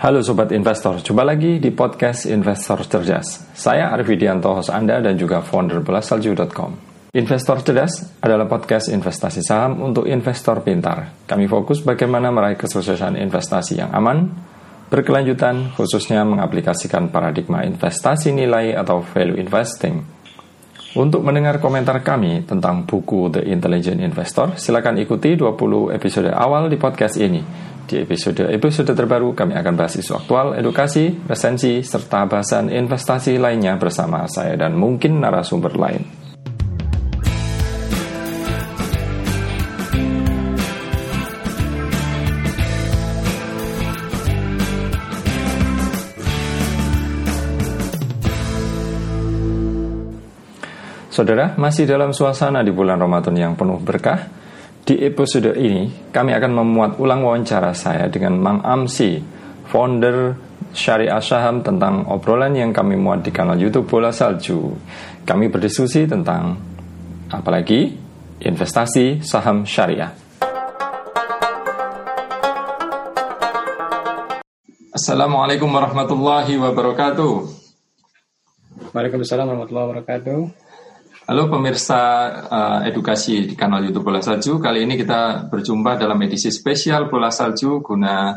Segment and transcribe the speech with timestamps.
[0.00, 3.52] Halo Sobat Investor, jumpa lagi di podcast Investor Cerdas.
[3.52, 6.70] Saya Arif Widianto, host Anda dan juga founder belasalju.com.
[7.12, 11.28] Investor Cerdas adalah podcast investasi saham untuk investor pintar.
[11.28, 14.24] Kami fokus bagaimana meraih kesuksesan investasi yang aman,
[14.88, 20.19] berkelanjutan, khususnya mengaplikasikan paradigma investasi nilai atau value investing.
[20.90, 26.74] Untuk mendengar komentar kami tentang buku The Intelligent Investor, silakan ikuti 20 episode awal di
[26.74, 33.34] podcast ini di episode-episode terbaru kami akan bahas isu aktual, edukasi, resensi, serta bahasan investasi
[33.34, 36.19] lainnya bersama saya dan mungkin narasumber lain.
[51.20, 54.24] Saudara, masih dalam suasana di bulan Ramadan yang penuh berkah,
[54.88, 59.20] di episode ini, kami akan memuat ulang wawancara saya dengan Mang Amsi,
[59.68, 60.32] founder
[60.72, 64.72] Syariah Saham tentang obrolan yang kami muat di kanal YouTube Bola Salju.
[65.28, 66.56] Kami berdiskusi tentang
[67.28, 68.00] apalagi
[68.40, 70.16] investasi saham syariah.
[74.96, 77.32] Assalamualaikum warahmatullahi wabarakatuh.
[78.96, 80.59] Waalaikumsalam warahmatullahi wabarakatuh.
[81.30, 84.58] Halo pemirsa uh, edukasi di kanal YouTube Bola Salju.
[84.58, 88.34] Kali ini kita berjumpa dalam edisi spesial Bola Salju guna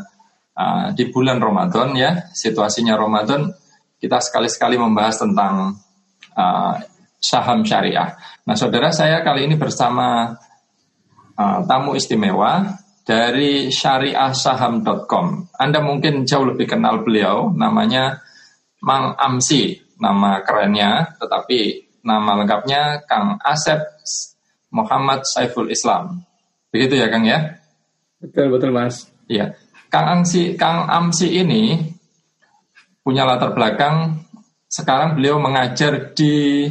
[0.54, 2.30] uh, di bulan Ramadan ya.
[2.30, 3.50] Situasinya Ramadan,
[3.98, 5.74] kita sekali-sekali membahas tentang
[6.38, 6.74] uh,
[7.18, 8.14] saham syariah.
[8.46, 10.30] Nah, saudara saya kali ini bersama
[11.34, 15.50] uh, tamu istimewa dari syariahsaham.com.
[15.58, 18.22] Anda mungkin jauh lebih kenal beliau, namanya
[18.86, 23.80] Mang Amsi, nama kerennya, tetapi nama lengkapnya Kang Asep
[24.68, 26.20] Muhammad Saiful Islam.
[26.68, 27.56] Begitu ya Kang ya?
[28.20, 29.08] Betul betul Mas.
[29.26, 29.56] Iya.
[29.88, 31.80] Kang Amsi Kang Amsi ini
[33.00, 34.20] punya latar belakang
[34.68, 36.68] sekarang beliau mengajar di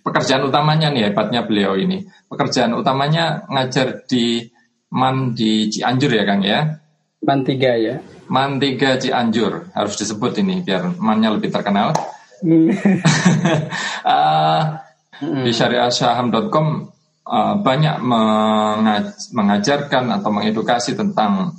[0.00, 2.06] pekerjaan utamanya nih hebatnya beliau ini.
[2.30, 4.46] Pekerjaan utamanya ngajar di
[4.94, 6.62] Man di Cianjur ya Kang ya?
[7.26, 7.98] Man 3 ya.
[8.30, 11.90] Man 3 Cianjur harus disebut ini biar mannya lebih terkenal
[12.44, 14.62] uh,
[15.44, 16.66] di syariahsaham.com
[17.24, 17.96] uh, banyak
[19.32, 21.56] mengajarkan atau mengedukasi tentang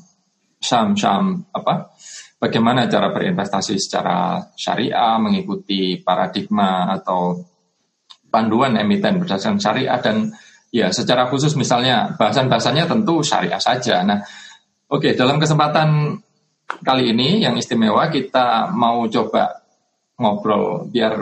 [0.57, 1.93] saham-saham apa
[2.41, 7.37] bagaimana cara berinvestasi secara syariah mengikuti paradigma atau
[8.29, 10.33] panduan emiten berdasarkan syariah dan
[10.73, 14.03] ya secara khusus misalnya bahasan-bahasannya tentu syariah saja.
[14.03, 14.19] Nah,
[14.91, 16.19] oke okay, dalam kesempatan
[16.83, 19.66] kali ini yang istimewa kita mau coba
[20.17, 21.13] ngobrol biar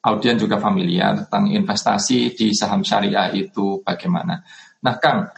[0.00, 4.40] audien juga familiar tentang investasi di saham syariah itu bagaimana.
[4.80, 5.28] Nah, Kang,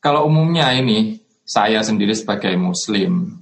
[0.00, 3.36] kalau umumnya ini saya sendiri sebagai muslim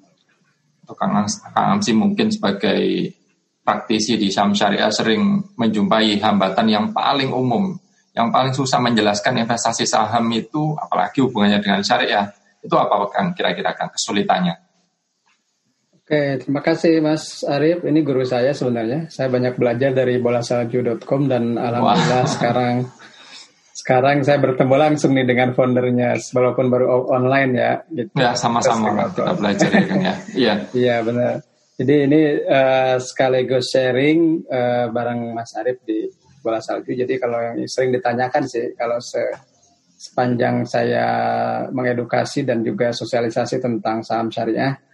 [0.82, 1.22] atau Kang,
[1.54, 3.14] Kang Amsi mungkin sebagai
[3.62, 7.78] praktisi di saham syariah sering menjumpai hambatan yang paling umum,
[8.14, 12.26] yang paling susah menjelaskan investasi saham itu apalagi hubungannya dengan syariah.
[12.58, 14.65] Itu apa Kang kira-kira Kang kesulitannya?
[16.06, 17.82] Oke, terima kasih Mas Arif.
[17.82, 19.10] Ini guru saya sebenarnya.
[19.10, 22.30] Saya banyak belajar dari bolasalju.com dan alhamdulillah wow.
[22.30, 22.74] sekarang
[23.74, 27.72] sekarang saya bertemu langsung nih dengan foundernya walaupun baru online ya.
[27.90, 28.14] Gitu.
[28.22, 30.14] Ya sama-sama kita belajar ya kan ya.
[30.30, 30.54] Iya.
[30.78, 31.42] Iya benar.
[31.74, 36.06] Jadi ini uh, sekaligus sharing uh, bareng Mas Arif di
[36.38, 36.94] bola salju.
[36.94, 39.26] Jadi kalau yang sering ditanyakan sih kalau se
[39.98, 41.08] sepanjang saya
[41.74, 44.85] mengedukasi dan juga sosialisasi tentang saham syariah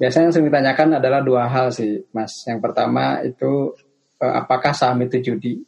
[0.00, 2.32] Biasanya yang sering ditanyakan adalah dua hal sih, Mas.
[2.48, 3.76] Yang pertama itu
[4.18, 5.60] eh, apakah saham itu judi?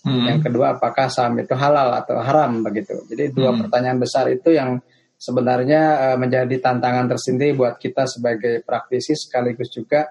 [0.00, 0.24] Hmm.
[0.24, 2.96] Yang kedua apakah saham itu halal atau haram begitu.
[3.08, 3.66] Jadi dua hmm.
[3.66, 4.80] pertanyaan besar itu yang
[5.20, 10.08] sebenarnya uh, menjadi tantangan tersendiri buat kita sebagai praktisi sekaligus juga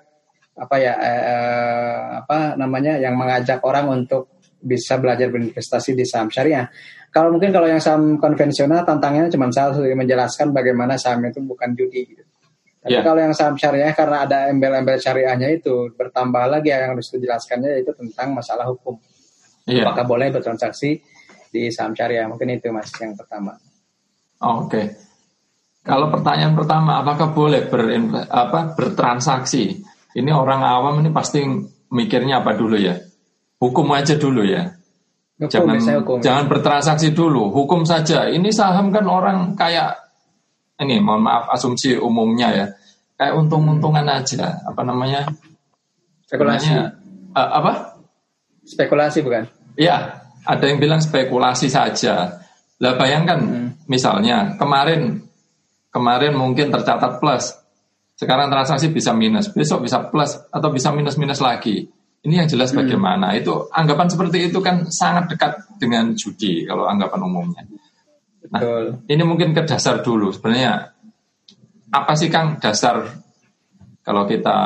[0.54, 6.70] apa ya uh, apa namanya yang mengajak orang untuk bisa belajar berinvestasi di saham syariah.
[7.10, 12.06] Kalau mungkin kalau yang saham konvensional tantangannya cuma satu menjelaskan bagaimana saham itu bukan judi.
[12.06, 12.29] Gitu.
[12.80, 13.04] Tapi yeah.
[13.04, 17.92] kalau yang saham syariah karena ada embel-embel syariahnya itu bertambah lagi yang harus dijelaskannya yaitu
[17.92, 18.96] tentang masalah hukum.
[19.68, 19.84] Yeah.
[19.84, 21.04] Apakah boleh bertransaksi
[21.52, 22.24] di saham syariah?
[22.32, 23.60] Mungkin itu mas yang pertama.
[24.40, 24.72] Oh, Oke.
[24.72, 24.86] Okay.
[25.84, 27.82] Kalau pertanyaan pertama, apakah boleh ber,
[28.30, 29.80] apa, bertransaksi?
[30.16, 31.44] Ini orang awam ini pasti
[31.92, 32.96] mikirnya apa dulu ya?
[33.60, 34.70] Hukum aja dulu ya.
[35.40, 36.18] Hukum, jangan hukum.
[36.20, 38.28] jangan bertransaksi dulu, hukum saja.
[38.28, 40.10] Ini saham kan orang kayak
[40.84, 42.66] ini mohon maaf asumsi umumnya ya
[43.20, 45.28] kayak untung-untungan aja apa namanya
[46.24, 46.72] spekulasi
[47.36, 48.00] uh, apa
[48.64, 49.44] spekulasi bukan
[49.76, 52.40] ya ada yang bilang spekulasi saja
[52.80, 53.68] lah bayangkan hmm.
[53.92, 55.20] misalnya kemarin
[55.92, 57.60] kemarin mungkin tercatat plus
[58.20, 61.88] Sekarang transaksi bisa minus, besok bisa plus atau bisa minus-minus lagi.
[62.20, 62.84] Ini yang jelas hmm.
[62.84, 63.32] bagaimana.
[63.32, 63.40] Hmm.
[63.40, 67.64] Itu anggapan seperti itu kan sangat dekat dengan judi kalau anggapan umumnya.
[68.52, 69.08] Nah, Betul.
[69.08, 70.36] ini mungkin ke dasar dulu.
[70.36, 70.99] Sebenarnya
[71.90, 73.06] apa sih Kang dasar
[74.06, 74.58] kalau kita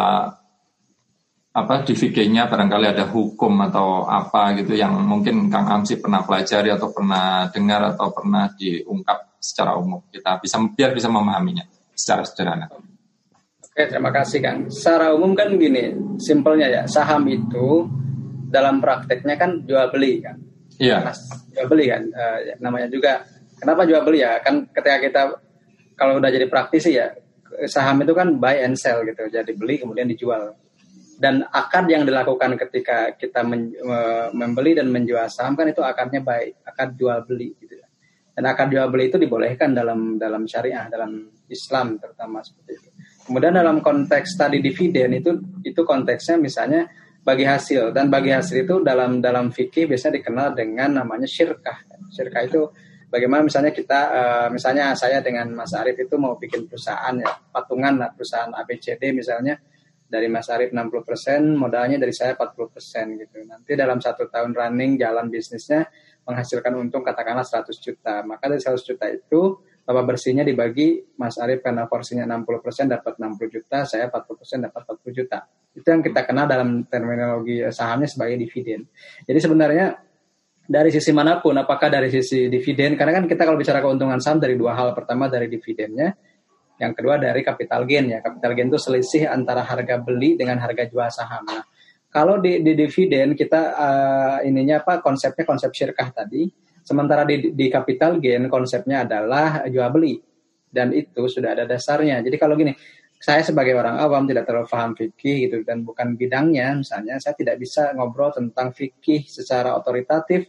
[1.53, 6.73] apa di fikihnya barangkali ada hukum atau apa gitu yang mungkin Kang Amsi pernah pelajari
[6.73, 11.61] atau pernah dengar atau pernah diungkap secara umum kita bisa biar bisa memahaminya
[11.93, 12.65] secara sederhana.
[13.73, 14.59] Oke terima kasih Kang.
[14.73, 17.85] Secara umum kan gini simpelnya ya saham itu
[18.49, 20.41] dalam prakteknya kan jual beli kan.
[20.81, 21.13] Iya.
[21.53, 23.21] Jual beli kan uh, namanya juga.
[23.61, 25.21] Kenapa jual beli ya kan ketika kita
[25.93, 27.13] kalau udah jadi praktisi ya
[27.69, 30.57] saham itu kan buy and sell gitu jadi beli kemudian dijual
[31.23, 33.71] dan akad yang dilakukan ketika kita men,
[34.33, 37.87] membeli dan menjual saham kan itu akadnya baik, akad jual beli gitu ya.
[38.33, 42.89] Dan akad jual beli itu dibolehkan dalam dalam syariah, dalam Islam terutama seperti itu.
[43.29, 45.31] Kemudian dalam konteks tadi dividen itu
[45.63, 46.89] itu konteksnya misalnya
[47.23, 51.87] bagi hasil dan bagi hasil itu dalam dalam fikih biasanya dikenal dengan namanya syirkah.
[52.09, 52.61] Syirkah itu
[53.13, 58.01] bagaimana misalnya kita uh, misalnya saya dengan Mas Arief itu mau bikin perusahaan ya patungan
[58.01, 59.53] lah perusahaan ABCD misalnya
[60.13, 63.41] dari Mas Arief 60%, modalnya dari saya 40% gitu.
[63.49, 65.89] Nanti dalam satu tahun running jalan bisnisnya
[66.21, 68.21] menghasilkan untung katakanlah 100 juta.
[68.21, 73.55] Maka dari 100 juta itu laba bersihnya dibagi Mas Arief karena porsinya 60% dapat 60
[73.57, 75.39] juta, saya 40% dapat 40 juta.
[75.73, 78.85] Itu yang kita kenal dalam terminologi sahamnya sebagai dividen.
[79.25, 79.97] Jadi sebenarnya
[80.63, 84.39] dari sisi mana pun, apakah dari sisi dividen, karena kan kita kalau bicara keuntungan saham
[84.39, 84.95] dari dua hal.
[84.95, 86.15] Pertama dari dividennya,
[86.79, 88.19] yang kedua dari capital gain ya.
[88.23, 91.43] Capital gain itu selisih antara harga beli dengan harga jual saham.
[91.51, 91.67] Nah,
[92.07, 96.47] kalau di, di dividen kita uh, ininya apa konsepnya konsep syirkah tadi.
[96.83, 100.19] Sementara di, di capital gain konsepnya adalah jual beli
[100.67, 102.19] dan itu sudah ada dasarnya.
[102.19, 102.75] Jadi kalau gini,
[103.23, 107.55] saya sebagai orang awam tidak terlalu paham fikih gitu dan bukan bidangnya misalnya saya tidak
[107.55, 110.43] bisa ngobrol tentang fikih secara otoritatif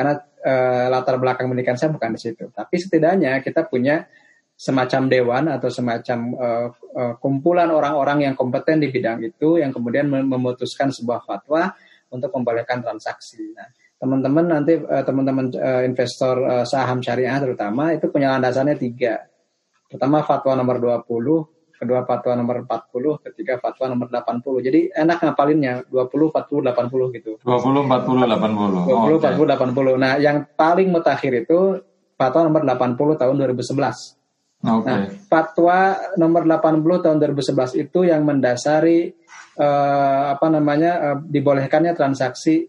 [0.00, 2.48] karena uh, latar belakang pendidikan saya bukan di situ.
[2.48, 4.08] Tapi setidaknya kita punya
[4.56, 10.08] semacam dewan atau semacam uh, uh, kumpulan orang-orang yang kompeten di bidang itu yang kemudian
[10.08, 11.68] memutuskan sebuah fatwa
[12.08, 13.52] untuk membolehkan transaksi.
[13.52, 13.68] Nah,
[14.00, 15.52] teman-teman nanti teman-teman
[15.84, 19.28] investor saham syariah terutama itu punya landasannya tiga.
[19.84, 24.60] Pertama fatwa nomor 20, kedua fatwa nomor 40, ketiga fatwa nomor 80.
[24.60, 27.32] Jadi enak ngapalinnya 20, 40, 80 gitu.
[27.40, 28.84] 20, 40, 80.
[28.84, 29.56] 20, oh, 40, okay.
[29.96, 29.96] 80.
[29.96, 31.80] Nah, yang paling mutakhir itu
[32.20, 34.20] fatwa nomor 80 tahun 2011.
[34.60, 34.92] Okay.
[34.92, 39.16] Nah, fatwa nomor 80 tahun 2011 itu yang mendasari
[39.56, 42.68] uh, apa namanya uh, dibolehkannya transaksi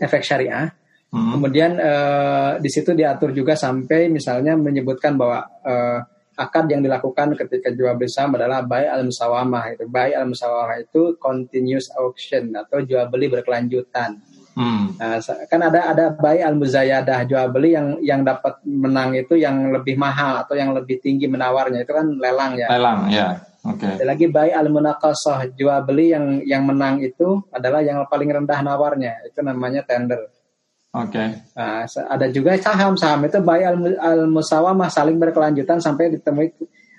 [0.00, 0.72] efek syariah.
[1.12, 1.36] Hmm.
[1.36, 6.00] Kemudian uh, di situ diatur juga sampai misalnya menyebutkan bahwa uh,
[6.40, 9.84] akad yang dilakukan ketika jual beli saham adalah buy al musawamah itu.
[9.84, 14.16] Buy al musawamah itu continuous auction atau jual beli berkelanjutan.
[14.56, 14.98] Hmm.
[14.98, 19.70] Nah, kan ada ada bayi al muzayadah jual beli yang yang dapat menang itu yang
[19.70, 22.66] lebih mahal atau yang lebih tinggi menawarnya itu kan lelang ya.
[22.66, 23.28] Lelang ya.
[23.62, 23.86] Oke.
[23.86, 23.92] Okay.
[24.00, 28.60] Ada lagi bayi al munakasah jual beli yang yang menang itu adalah yang paling rendah
[28.64, 30.26] nawarnya itu namanya tender.
[30.90, 31.14] Oke.
[31.14, 31.28] Okay.
[31.54, 36.50] Nah, ada juga saham-saham itu bayi al, al musawamah saling berkelanjutan sampai ditemui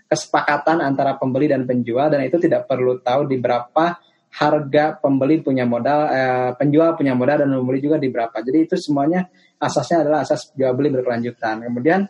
[0.08, 4.00] kesepakatan antara pembeli dan penjual dan itu tidak perlu tahu di berapa
[4.32, 8.32] harga pembeli punya modal, eh, penjual punya modal dan pembeli juga di berapa.
[8.40, 9.28] Jadi itu semuanya
[9.60, 11.68] asasnya adalah asas jual beli berkelanjutan.
[11.68, 12.08] Kemudian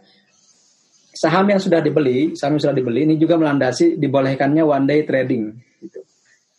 [1.18, 5.50] saham yang sudah dibeli, saham yang sudah dibeli ini juga melandasi dibolehkannya one day trading.
[5.82, 6.00] Gitu.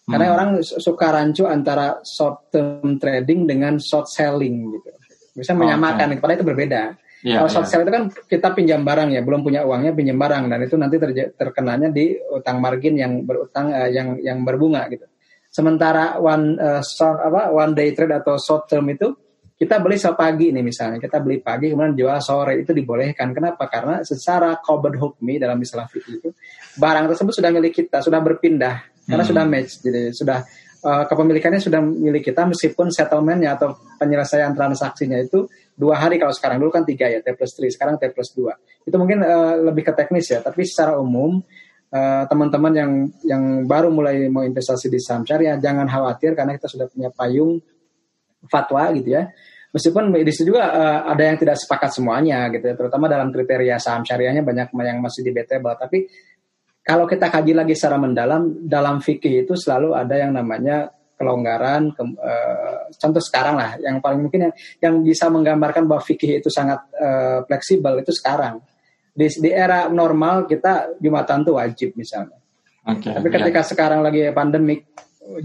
[0.02, 0.34] Karena hmm.
[0.34, 4.90] orang suka rancu antara short term trading dengan short selling gitu.
[5.32, 6.20] Bisa menyamakan, okay.
[6.20, 6.82] padahal itu berbeda.
[7.22, 7.72] Yeah, Kalau short yeah.
[7.78, 10.98] sell itu kan kita pinjam barang ya, belum punya uangnya pinjam barang dan itu nanti
[11.38, 15.06] terkenanya di utang margin yang berutang uh, yang yang berbunga gitu.
[15.46, 19.14] Sementara one uh, short, apa one day trade atau short term itu
[19.54, 23.30] kita beli pagi nih misalnya, kita beli pagi kemudian jual sore itu dibolehkan.
[23.30, 23.70] Kenapa?
[23.70, 26.28] Karena secara qabd hukmi dalam istilah fikih itu
[26.74, 29.30] barang tersebut sudah milik kita, sudah berpindah karena hmm.
[29.30, 29.78] sudah match.
[29.78, 30.42] Jadi sudah
[30.84, 36.60] uh, kepemilikannya sudah milik kita meskipun settlementnya atau penyelesaian transaksinya itu dua hari kalau sekarang
[36.60, 39.88] dulu kan tiga ya T plus 3 sekarang T plus 2 itu mungkin uh, lebih
[39.88, 41.40] ke teknis ya tapi secara umum
[41.92, 46.56] Eh, teman-teman uh, yang yang baru mulai mau investasi di saham syariah jangan khawatir karena
[46.56, 47.60] kita sudah punya payung
[48.48, 49.28] fatwa gitu ya.
[49.76, 53.76] Meskipun di situ juga uh, ada yang tidak sepakat semuanya gitu ya, terutama dalam kriteria
[53.76, 56.08] saham syariahnya banyak yang masih debatable tapi
[56.82, 62.02] kalau kita kaji lagi secara mendalam dalam fikih itu selalu ada yang namanya kelonggaran ke,
[62.02, 66.82] uh, contoh sekarang lah yang paling mungkin yang yang bisa menggambarkan bahwa fikih itu sangat
[66.98, 68.58] uh, fleksibel itu sekarang
[69.12, 72.40] di, di era normal kita jumatan tuh wajib misalnya.
[72.82, 73.68] Okay, Tapi ketika yeah.
[73.68, 74.90] sekarang lagi pandemik,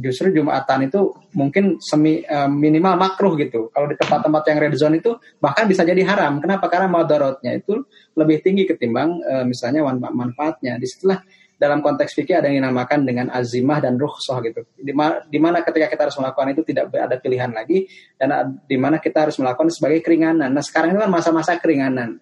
[0.02, 3.70] justru jumatan itu mungkin semi uh, minimal makruh gitu.
[3.70, 6.42] Kalau di tempat-tempat yang red zone itu bahkan bisa jadi haram.
[6.42, 6.66] Kenapa?
[6.68, 7.86] Karena madorotnya itu
[8.18, 10.82] lebih tinggi ketimbang uh, misalnya manfaatnya.
[10.82, 11.22] Di situlah
[11.58, 14.66] dalam konteks fikih ada yang dinamakan dengan azimah dan rukhsah gitu.
[14.78, 14.94] Di,
[15.42, 19.38] mana ketika kita harus melakukan itu tidak ada pilihan lagi dan di mana kita harus
[19.42, 20.54] melakukan sebagai keringanan.
[20.54, 22.18] Nah sekarang itu kan masa-masa keringanan.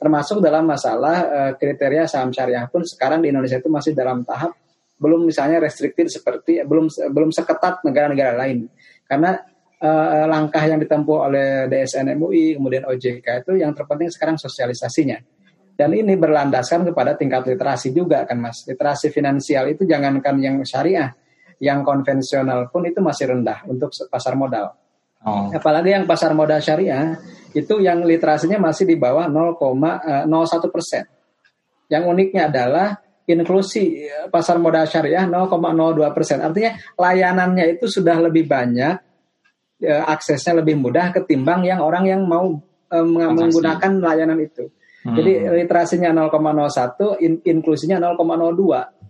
[0.00, 4.56] Termasuk dalam masalah uh, kriteria saham syariah pun sekarang di Indonesia itu masih dalam tahap
[5.00, 8.68] belum misalnya restriktif seperti belum belum seketat negara-negara lain.
[9.08, 9.32] Karena
[9.80, 15.18] uh, langkah yang ditempuh oleh DSN MUI kemudian OJK itu yang terpenting sekarang sosialisasinya.
[15.74, 18.68] Dan ini berlandaskan kepada tingkat literasi juga kan mas.
[18.68, 21.08] Literasi finansial itu jangankan yang syariah
[21.60, 24.76] yang konvensional pun itu masih rendah untuk pasar modal.
[25.20, 25.52] Oh.
[25.52, 27.12] apalagi yang pasar modal syariah
[27.52, 31.04] itu yang literasinya masih di bawah 0,01 eh, persen.
[31.92, 32.96] Yang uniknya adalah
[33.30, 36.42] inklusi eh, pasar modal syariah 0,02 persen.
[36.42, 38.94] Artinya layanannya itu sudah lebih banyak,
[39.82, 42.58] eh, aksesnya lebih mudah ketimbang yang orang yang mau
[42.90, 44.66] eh, menggunakan layanan itu.
[45.00, 45.16] Hmm.
[45.16, 49.00] Jadi literasinya 0,01, in, inklusinya 0,02.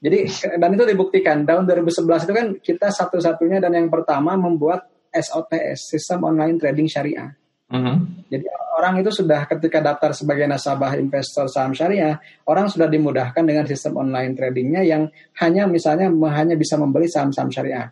[0.00, 0.18] Jadi
[0.56, 6.24] dan itu dibuktikan tahun 2011 itu kan kita satu-satunya dan yang pertama membuat SOTS, Sistem
[6.24, 7.39] Online Trading Syariah.
[7.70, 7.96] Mm-hmm.
[8.30, 12.18] Jadi orang itu sudah ketika daftar sebagai nasabah investor saham syariah,
[12.50, 15.06] orang sudah dimudahkan dengan sistem online tradingnya yang
[15.38, 17.86] hanya misalnya hanya bisa membeli saham-saham syariah.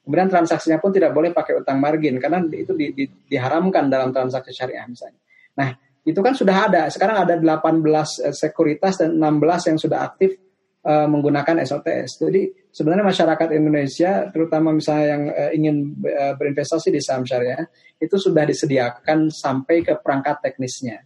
[0.00, 4.56] Kemudian transaksinya pun tidak boleh pakai utang margin karena itu di, di, diharamkan dalam transaksi
[4.56, 5.20] syariah misalnya.
[5.60, 5.68] Nah
[6.00, 6.82] itu kan sudah ada.
[6.88, 7.84] Sekarang ada 18
[8.24, 10.40] eh, sekuritas dan 16 yang sudah aktif
[10.88, 12.24] uh, menggunakan SOTS.
[12.24, 17.66] Jadi sebenarnya masyarakat Indonesia, terutama misalnya yang uh, ingin uh, berinvestasi di saham syariah,
[18.00, 21.04] itu sudah disediakan sampai ke perangkat teknisnya.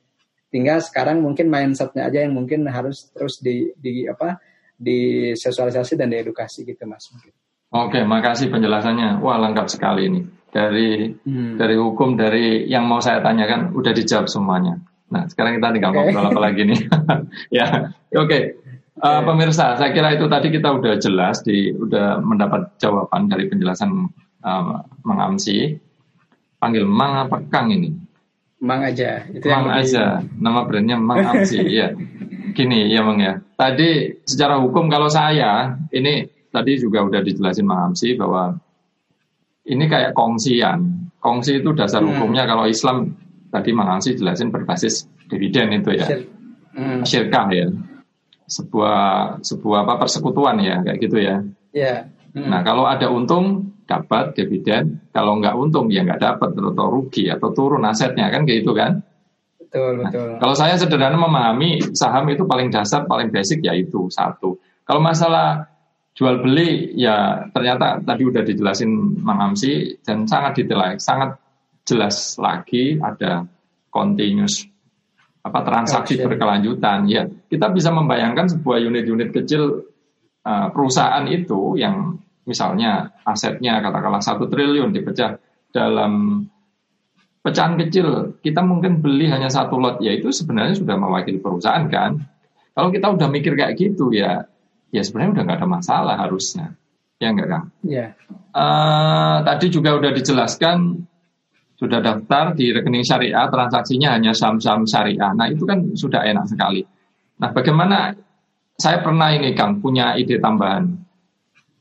[0.52, 4.38] Tinggal sekarang mungkin mindsetnya aja yang mungkin harus terus di, di apa
[4.78, 7.11] disosialisasi dan diedukasi gitu mas.
[7.75, 9.18] Oke, makasih penjelasannya.
[9.18, 10.23] Wah lengkap sekali ini
[10.54, 11.59] dari hmm.
[11.59, 14.78] dari hukum dari yang mau saya tanyakan udah dijawab semuanya.
[15.11, 15.99] Nah sekarang kita tinggal okay.
[16.14, 16.80] ngobrol apa lagi nih?
[17.59, 18.30] ya, oke.
[18.30, 18.42] Okay.
[18.94, 23.90] Uh, pemirsa, saya kira itu tadi kita udah jelas di udah mendapat jawaban dari penjelasan
[24.46, 25.74] uh, Mang Amsi
[26.62, 27.90] panggil Mang apa Kang ini?
[28.64, 29.26] Mang aja.
[29.28, 30.04] Itu Mang yang aja.
[30.38, 31.60] Nama brandnya Mang Amsi.
[31.74, 31.92] Iya.
[32.54, 33.36] Gini ya Mang ya.
[33.58, 36.24] Tadi secara hukum kalau saya ini
[36.54, 38.56] tadi juga udah dijelasin Mang Amsi bahwa
[39.68, 41.10] ini kayak kongsian.
[41.20, 42.14] Kongsi itu dasar hmm.
[42.16, 43.12] hukumnya kalau Islam
[43.50, 46.08] tadi Mang Amsi jelasin berbasis dividen itu ya.
[46.72, 47.04] Hmm.
[47.04, 47.68] Syirkah ya.
[48.44, 48.98] Sebuah
[49.40, 51.40] sebuah apa persekutuan ya kayak gitu ya.
[51.72, 52.12] Iya.
[52.34, 52.50] Hmm.
[52.50, 57.52] Nah, kalau ada untung dapat dividen, kalau nggak untung ya nggak dapat atau rugi atau
[57.54, 59.00] turun asetnya kan kayak gitu kan.
[59.60, 60.30] Betul, nah, betul.
[60.42, 64.58] Kalau saya sederhana memahami saham itu paling dasar, paling basic yaitu satu.
[64.84, 65.70] Kalau masalah
[66.14, 68.90] jual beli ya ternyata tadi udah dijelasin
[69.22, 71.38] Mang Amsi dan sangat detail, sangat
[71.84, 73.44] jelas lagi ada
[73.90, 74.74] continuous
[75.44, 79.84] apa transaksi berkelanjutan ya kita bisa membayangkan sebuah unit-unit kecil
[80.42, 82.16] uh, perusahaan itu yang
[82.48, 85.36] misalnya asetnya katakanlah satu triliun dipecah
[85.72, 86.44] dalam
[87.44, 92.24] pecahan kecil, kita mungkin beli hanya satu lot, ya itu sebenarnya sudah mewakili perusahaan kan.
[92.72, 94.48] Kalau kita udah mikir kayak gitu ya,
[94.88, 96.72] ya sebenarnya udah nggak ada masalah harusnya,
[97.20, 97.62] ya enggak kan?
[97.84, 98.06] Iya.
[98.56, 101.04] Uh, tadi juga udah dijelaskan
[101.75, 105.35] sudah daftar di rekening syariah, transaksinya hanya saham-saham syariah.
[105.35, 106.87] Nah itu kan sudah enak sekali.
[107.43, 108.14] Nah bagaimana
[108.75, 110.87] saya pernah ini Kang punya ide tambahan.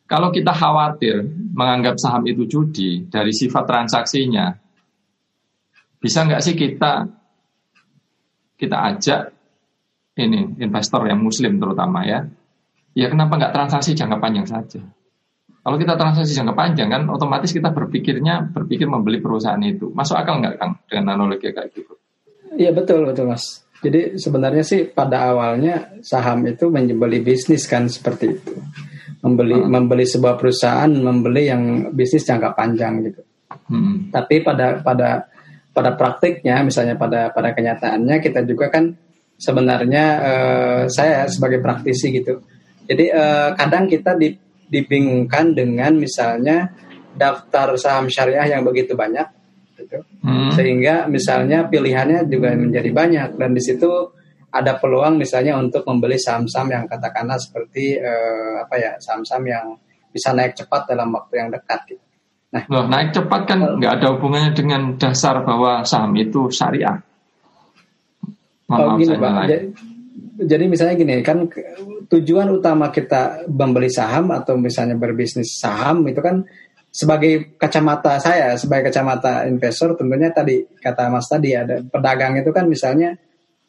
[0.10, 4.54] Kalau kita khawatir menganggap saham itu judi dari sifat transaksinya,
[5.98, 7.08] bisa nggak sih kita
[8.60, 9.22] kita ajak
[10.20, 12.30] ini investor yang muslim terutama ya,
[12.94, 14.82] ya kenapa nggak transaksi jangka panjang saja?
[15.64, 19.96] Kalau kita transaksi jangka panjang kan otomatis kita berpikirnya berpikir membeli perusahaan itu.
[19.96, 21.96] Masuk akal nggak Kang dengan analogi kayak gitu?
[22.60, 23.64] Iya betul betul Mas.
[23.80, 28.56] Jadi sebenarnya sih pada awalnya saham itu membeli bisnis kan seperti itu
[29.24, 29.72] membeli hmm.
[29.72, 31.64] membeli sebuah perusahaan membeli yang
[31.96, 33.22] bisnis jangka panjang gitu.
[33.72, 34.12] Hmm.
[34.12, 35.32] Tapi pada pada
[35.72, 38.94] pada praktiknya misalnya pada pada kenyataannya kita juga kan
[39.40, 42.44] sebenarnya uh, saya sebagai praktisi gitu.
[42.84, 44.36] Jadi uh, kadang kita di,
[44.74, 46.74] dibingungkan dengan misalnya
[47.14, 49.30] daftar saham syariah yang begitu banyak
[49.78, 50.02] gitu.
[50.26, 50.50] Hmm.
[50.50, 53.90] Sehingga misalnya pilihannya juga menjadi banyak dan di situ
[54.54, 59.66] ada peluang misalnya untuk membeli saham-saham yang katakanlah seperti uh, apa ya saham-saham yang
[60.14, 62.04] bisa naik cepat dalam waktu yang dekat gitu.
[62.54, 67.02] Nah, Loh, naik cepat kan nggak ada hubungannya dengan dasar bahwa saham itu syariah.
[68.70, 69.32] oh, gini, Pak.
[69.50, 69.58] Jadi,
[70.34, 71.46] jadi misalnya gini kan
[72.10, 76.42] tujuan utama kita membeli saham atau misalnya berbisnis saham itu kan
[76.94, 82.66] sebagai kacamata saya sebagai kacamata investor tentunya tadi kata Mas tadi ada pedagang itu kan
[82.70, 83.18] misalnya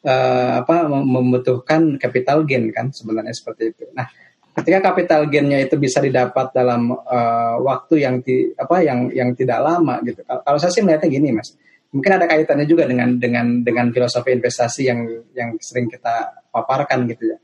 [0.05, 3.83] uh, apa membutuhkan capital gain kan sebenarnya seperti itu.
[3.97, 4.05] Nah,
[4.53, 9.59] ketika capital gainnya itu bisa didapat dalam uh, waktu yang ti, apa yang yang tidak
[9.59, 10.21] lama gitu.
[10.21, 11.57] Kalau saya sih melihatnya gini, Mas
[11.93, 14.99] mungkin ada kaitannya juga dengan dengan dengan filosofi investasi yang
[15.35, 17.37] yang sering kita paparkan gitu ya.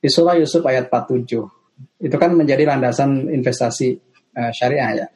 [0.00, 3.96] Di surah Yusuf ayat 47 itu kan menjadi landasan investasi
[4.36, 5.06] uh, syariah ya.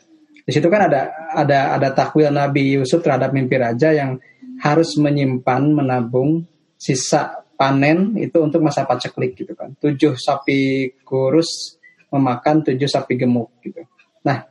[0.45, 4.21] Di situ kan ada ada ada takwil Nabi Yusuf terhadap mimpi raja yang
[4.61, 6.45] harus menyimpan menabung
[6.76, 9.73] sisa panen itu untuk masa paceklik gitu kan.
[9.81, 11.81] Tujuh sapi kurus
[12.12, 13.83] memakan tujuh sapi gemuk gitu.
[14.28, 14.45] Nah,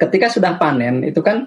[0.00, 1.46] ketika sudah panen itu kan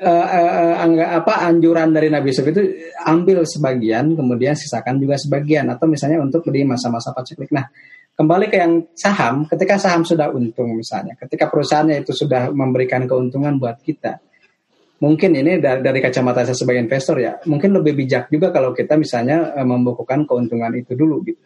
[0.00, 2.64] uh, angga, apa anjuran dari Nabi Yusuf itu
[3.04, 5.68] ambil sebagian kemudian sisakan juga sebagian.
[5.68, 7.52] Atau misalnya untuk di masa-masa paceklik.
[7.52, 7.68] Nah,
[8.16, 13.56] kembali ke yang saham, ketika saham sudah untung misalnya, ketika perusahaannya itu sudah memberikan keuntungan
[13.56, 14.20] buat kita,
[15.00, 19.00] mungkin ini dari, dari kacamata saya sebagai investor ya, mungkin lebih bijak juga kalau kita
[19.00, 21.44] misalnya uh, membukukan keuntungan itu dulu gitu,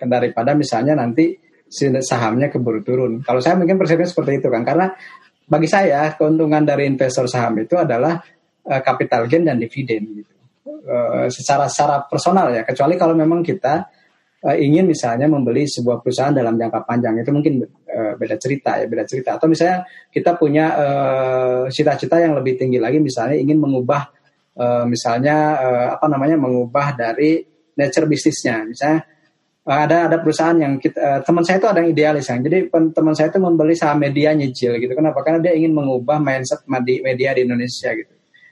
[0.00, 1.36] kan daripada misalnya nanti
[2.00, 3.22] sahamnya keburu turun.
[3.22, 4.90] Kalau saya mungkin persepsinya seperti itu kan, karena
[5.50, 8.22] bagi saya keuntungan dari investor saham itu adalah
[8.70, 10.34] uh, capital gain dan dividen gitu.
[10.86, 13.90] Uh, secara secara personal ya, kecuali kalau memang kita
[14.46, 19.04] uh, ingin misalnya membeli sebuah perusahaan dalam jangka panjang itu mungkin beda cerita ya, beda
[19.04, 19.36] cerita.
[19.36, 20.72] Atau misalnya kita punya
[21.68, 24.08] cita-cita yang lebih tinggi lagi misalnya ingin mengubah
[24.88, 25.58] misalnya
[25.98, 27.44] apa namanya mengubah dari
[27.76, 28.64] nature bisnisnya.
[28.64, 29.04] Misalnya
[29.70, 33.14] ada ada perusahaan yang kita, uh, teman saya itu ada yang idealis yang jadi teman
[33.14, 34.90] saya itu membeli saham media nyicil gitu.
[34.90, 35.22] Kenapa?
[35.22, 38.10] Karena dia ingin mengubah mindset media di Indonesia gitu.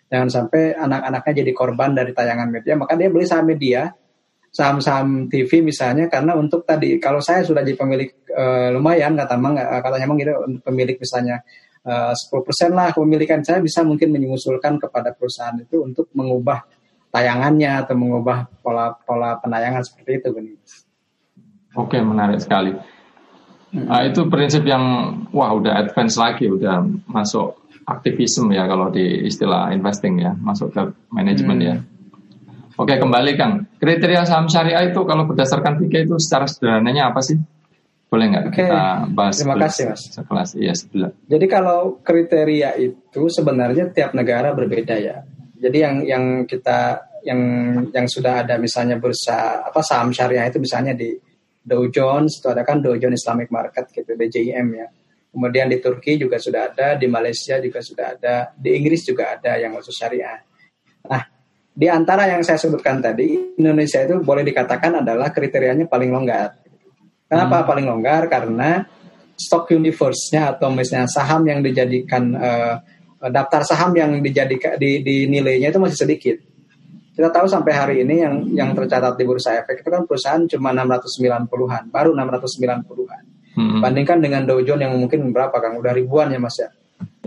[0.08, 3.92] Jangan sampai anak-anaknya jadi korban dari tayangan media maka dia beli saham media
[4.48, 9.60] saham-saham TV misalnya karena untuk tadi kalau saya sudah jadi pemilik uh, lumayan kata mang
[9.60, 11.44] uh, katanya mang gitu untuk pemilik misalnya
[11.84, 16.64] uh, 10% lah kepemilikan saya bisa mungkin menyusulkan kepada perusahaan itu untuk mengubah
[17.12, 20.56] tayangannya atau mengubah pola pola penayangan seperti itu benih.
[21.78, 22.74] Oke, menarik sekali.
[23.68, 29.70] Nah, itu prinsip yang wah udah advance lagi, udah masuk aktivisme ya kalau di istilah
[29.70, 30.82] investing ya, masuk ke
[31.14, 31.74] manajemen ya.
[31.78, 31.84] hmm.
[31.84, 31.96] ya.
[32.78, 33.66] Oke, kembali Kang.
[33.78, 37.38] Kriteria saham syariah itu kalau berdasarkan tiga itu secara sederhananya apa sih?
[38.08, 39.34] Boleh nggak Oke, kita bahas?
[39.36, 40.02] Terima kasih Mas.
[40.14, 41.10] Sekelas, iya sebelah.
[41.26, 45.26] Jadi kalau kriteria itu sebenarnya tiap negara berbeda ya.
[45.58, 47.40] Jadi yang yang kita yang
[47.90, 51.18] yang sudah ada misalnya bursa apa saham syariah itu misalnya di
[51.68, 54.88] Dow Jones itu ada kan Dow Jones Islamic Market gitu DJIM ya.
[55.28, 59.60] Kemudian di Turki juga sudah ada, di Malaysia juga sudah ada, di Inggris juga ada
[59.60, 60.40] yang khusus syariah.
[61.04, 61.22] Nah,
[61.78, 66.58] di antara yang saya sebutkan tadi, Indonesia itu boleh dikatakan adalah kriterianya paling longgar.
[67.28, 67.66] Kenapa hmm.
[67.68, 68.22] paling longgar?
[68.32, 68.82] Karena
[69.38, 72.74] stock universe-nya atau misalnya saham yang dijadikan uh,
[73.30, 76.36] daftar saham yang dijadikan di, di nilainya itu masih sedikit.
[77.18, 80.70] Kita tahu sampai hari ini yang yang tercatat di bursa efek itu kan perusahaan cuma
[80.70, 83.22] 690-an, baru 690-an.
[83.58, 83.82] Hmm.
[83.82, 85.74] Bandingkan dengan Dow Jones yang mungkin berapa kan?
[85.82, 86.70] Udah ribuan ya Mas ya.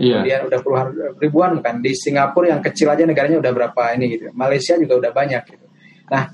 [0.00, 0.24] Iya.
[0.24, 0.86] Kemudian udah puluhan
[1.20, 1.84] ribuan kan.
[1.84, 4.32] Di Singapura yang kecil aja negaranya udah berapa ini gitu.
[4.32, 5.66] Malaysia juga udah banyak gitu.
[6.08, 6.24] Nah,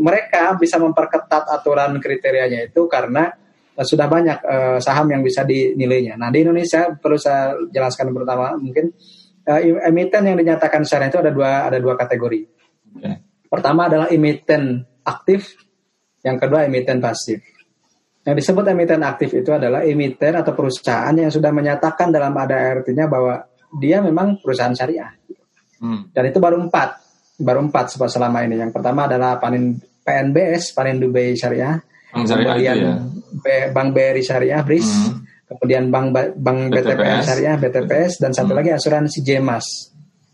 [0.00, 3.28] mereka bisa memperketat aturan kriterianya itu karena
[3.76, 6.16] uh, sudah banyak uh, saham yang bisa dinilainya.
[6.16, 8.96] Nah, di Indonesia perlu saya jelaskan pertama mungkin
[9.44, 9.60] uh,
[9.92, 12.53] emiten yang dinyatakan secara itu ada dua ada dua kategori.
[12.94, 13.20] Okay.
[13.50, 15.54] Pertama adalah emiten aktif,
[16.24, 17.42] yang kedua emiten pasif.
[18.24, 23.04] Yang disebut emiten aktif itu adalah emiten atau perusahaan yang sudah menyatakan dalam ada artinya
[23.04, 23.44] bahwa
[23.76, 25.12] dia memang perusahaan syariah.
[25.76, 26.08] Hmm.
[26.08, 26.88] Dan itu baru empat,
[27.36, 28.56] baru empat selama ini.
[28.56, 31.80] Yang pertama adalah panin PNBS, Panin Dubai Syariah,
[32.14, 32.94] Bank kemudian ya?
[33.72, 35.16] Bank BRI Syariah, BRIS, hmm.
[35.50, 38.58] kemudian Bank Bank BTPS, BTPS Syariah, BTPS, dan satu hmm.
[38.62, 39.66] lagi asuransi Jemas.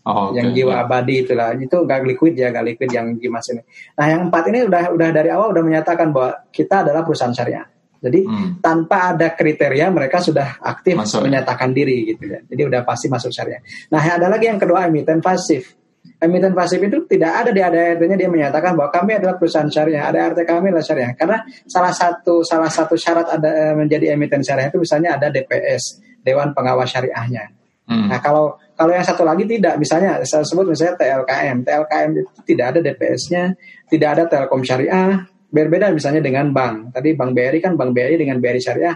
[0.01, 0.41] Oh, okay.
[0.41, 3.61] yang jiwa abadi itulah itu gak liquid ya gak liquid yang Gimas ini.
[3.93, 7.69] Nah yang empat ini udah udah dari awal udah menyatakan bahwa kita adalah perusahaan syariah.
[8.01, 8.65] Jadi hmm.
[8.65, 11.25] tanpa ada kriteria mereka sudah aktif masuk, ya?
[11.29, 11.75] menyatakan ya?
[11.77, 12.39] diri gitu ya.
[12.49, 13.61] Jadi udah pasti masuk syariah.
[13.93, 15.77] Nah ada lagi yang kedua emiten pasif.
[16.17, 20.09] Emiten pasif itu tidak ada di ADRT-nya dia menyatakan bahwa kami adalah perusahaan syariah.
[20.09, 21.13] ADRT kami adalah syariah.
[21.13, 26.01] Karena salah satu salah satu syarat ada eh, menjadi emiten syariah itu misalnya ada DPS
[26.25, 27.60] Dewan Pengawas Syariahnya.
[27.91, 28.07] Hmm.
[28.07, 32.65] Nah kalau kalau yang satu lagi tidak, misalnya saya sebut misalnya TLKM, TLKM itu tidak
[32.71, 33.43] ada DPS-nya,
[33.91, 36.95] tidak ada Telkom Syariah, berbeda misalnya dengan bank.
[36.95, 38.95] Tadi Bank BRI kan Bank BRI dengan BRI Syariah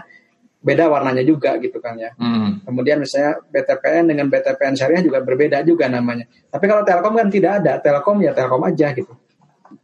[0.66, 2.10] beda warnanya juga gitu kan ya.
[2.18, 2.64] Hmm.
[2.64, 6.26] Kemudian misalnya BTPN dengan BTPN Syariah juga berbeda juga namanya.
[6.50, 9.12] Tapi kalau Telkom kan tidak ada, Telkom ya Telkom aja gitu.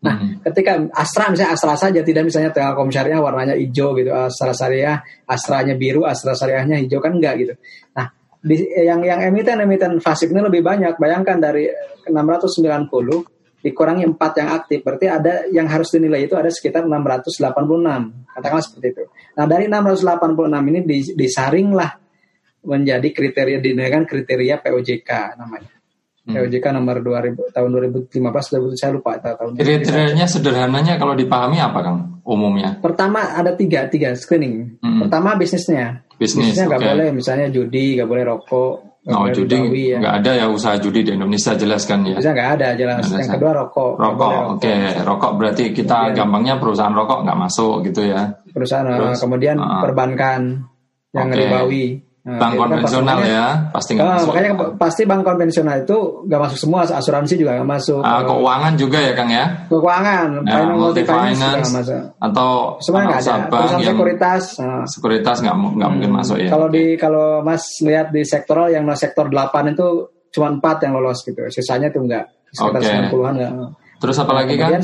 [0.02, 0.42] Nah, hmm.
[0.50, 4.98] ketika Astra misalnya Astra saja tidak misalnya Telkom Syariah warnanya hijau gitu, Astra Syariah
[5.28, 7.54] Astranya biru, Astra Syariahnya hijau kan enggak gitu.
[7.94, 8.10] Nah,
[8.42, 10.98] di, yang yang emiten emiten fasik ini lebih banyak.
[10.98, 11.70] Bayangkan dari
[12.10, 17.38] 690 dikurangi 4 yang aktif, berarti ada yang harus dinilai itu ada sekitar 686.
[18.34, 19.04] Katakanlah seperti itu.
[19.38, 20.80] Nah, dari 686 ini
[21.14, 21.90] disaringlah
[22.66, 25.81] menjadi kriteria dinilai kriteria POJK namanya.
[26.22, 26.38] Hmm.
[26.38, 27.68] OJK nomor 2000 tahun
[28.06, 29.58] 2015 saya lupa tahun.
[29.58, 32.78] Kriterianya sederhananya kalau dipahami apa Kang umumnya?
[32.78, 34.78] Pertama ada tiga tiga screening.
[34.78, 35.02] Hmm.
[35.02, 36.06] Pertama bisnisnya.
[36.14, 36.90] Bisnis, bisnisnya nggak okay.
[36.94, 38.74] boleh misalnya judi, nggak boleh rokok.
[39.02, 39.98] Gak oh judi ya.
[39.98, 40.20] nggak ya.
[40.22, 42.16] ada ya usaha judi di Indonesia jelaskan ya.
[42.22, 43.02] Bisa nggak ada jelas.
[43.10, 43.92] Yang kedua rokok.
[43.98, 44.62] Rokok, oke.
[44.62, 45.02] Okay.
[45.02, 48.30] Rokok berarti kita kemudian, gampangnya perusahaan rokok nggak masuk gitu ya.
[48.54, 50.70] Perusahaan Terus, kemudian uh, perbankan
[51.10, 51.38] yang okay.
[51.42, 51.86] ribawi.
[52.22, 54.28] Nah, bank konvensional ya, pasti nggak oh, masuk.
[54.30, 57.98] Makanya pasti bank konvensional itu nggak masuk semua, asuransi juga nggak masuk.
[57.98, 59.44] Uh, keuangan juga ya Kang ya?
[59.66, 62.02] Keuangan, ya, multi finance, masuk.
[62.22, 63.34] atau semuanya nggak ada.
[63.50, 65.94] Perusahaan sekuritas, uh, sekuritas nggak nggak hmm.
[65.98, 66.50] mungkin masuk ya.
[66.54, 69.86] Kalau di kalau Mas lihat di sektoral yang sektor 8 itu
[70.30, 73.10] cuma empat yang lolos gitu, sisanya itu enggak sekitar okay.
[73.10, 73.52] 90-an enggak.
[73.98, 74.78] Terus apa lagi kan?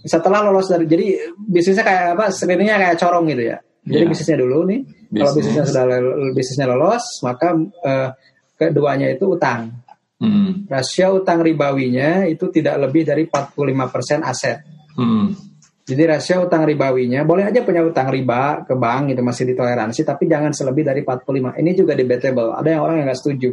[0.00, 2.32] Setelah lolos dari jadi bisnisnya kayak apa?
[2.32, 3.60] Screeningnya kayak corong gitu ya.
[3.84, 4.10] Jadi yeah.
[4.10, 4.80] bisnisnya dulu nih.
[4.84, 5.20] Bisnis.
[5.20, 5.84] Kalau bisnisnya sudah
[6.32, 7.48] bisnisnya lolos, maka
[7.84, 8.08] uh,
[8.56, 9.84] keduanya itu utang.
[10.16, 10.64] Hmm.
[10.64, 14.64] Rasio utang ribawinya itu tidak lebih dari 45% aset.
[14.96, 15.36] Hmm.
[15.84, 20.24] Jadi rasio utang ribawinya boleh aja punya utang riba ke bank itu masih ditoleransi tapi
[20.24, 21.60] jangan selebih dari 45.
[21.60, 22.56] Ini juga debatable.
[22.56, 23.52] Ada yang orang yang nggak setuju.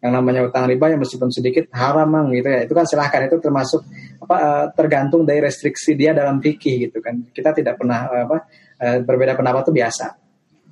[0.00, 2.64] Yang namanya utang riba yang meskipun sedikit haram mang gitu ya.
[2.64, 3.84] Itu kan silahkan itu termasuk
[4.24, 7.28] apa uh, tergantung dari restriksi dia dalam fikih gitu kan.
[7.28, 10.06] Kita tidak pernah uh, apa Eh, berbeda pendapat itu biasa.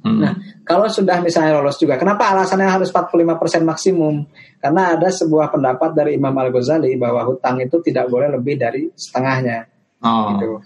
[0.05, 0.21] Hmm.
[0.21, 0.37] Nah,
[0.69, 4.29] kalau sudah misalnya lolos juga, kenapa alasannya harus 45% maksimum?
[4.61, 9.65] Karena ada sebuah pendapat dari Imam Al-Ghazali bahwa hutang itu tidak boleh lebih dari setengahnya.
[10.05, 10.37] Oh.
[10.37, 10.61] Gitu.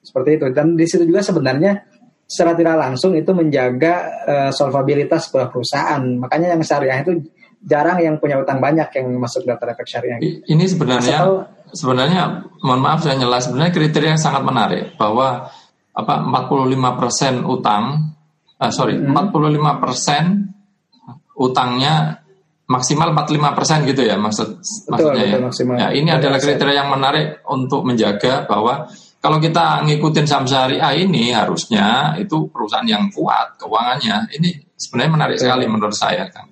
[0.00, 0.46] Seperti itu.
[0.56, 1.84] Dan di situ juga sebenarnya
[2.24, 6.00] secara tidak langsung itu menjaga uh, solvabilitas sebuah perusahaan.
[6.00, 7.20] Makanya yang syariah itu
[7.60, 10.16] jarang yang punya utang banyak yang masuk daftar efek syariah.
[10.24, 11.32] Ini sebenarnya Asal,
[11.76, 15.52] sebenarnya mohon maaf saya nyela sebenarnya kriteria yang sangat menarik bahwa
[15.98, 18.14] apa 45% utang
[18.62, 19.34] uh, sorry hmm.
[19.34, 22.22] 45% utangnya
[22.68, 25.38] maksimal 45% gitu ya maksud betul, maksudnya betul, ya.
[25.42, 25.74] Maksimal.
[25.74, 28.86] ya ini adalah kriteria yang menarik untuk menjaga bahwa
[29.18, 35.36] kalau kita ngikutin saham syariah ini harusnya itu perusahaan yang kuat keuangannya ini sebenarnya menarik
[35.40, 35.50] betul.
[35.50, 36.46] sekali menurut saya kan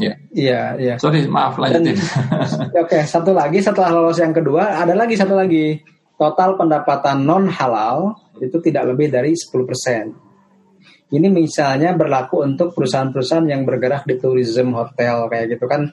[0.00, 0.16] Ya.
[0.32, 0.94] Iya, iya.
[0.96, 1.92] Sorry, maaf lanjutin.
[1.92, 5.76] Oke, okay, satu lagi setelah lolos yang kedua, ada lagi satu lagi
[6.16, 11.10] total pendapatan non halal itu tidak lebih dari 10%.
[11.10, 15.90] Ini misalnya berlaku untuk perusahaan-perusahaan yang bergerak di tourism hotel kayak gitu kan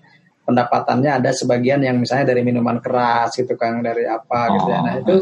[0.47, 4.79] pendapatannya ada sebagian yang misalnya dari minuman keras gitu kan dari apa oh, gitu ya.
[4.79, 5.15] Nah itu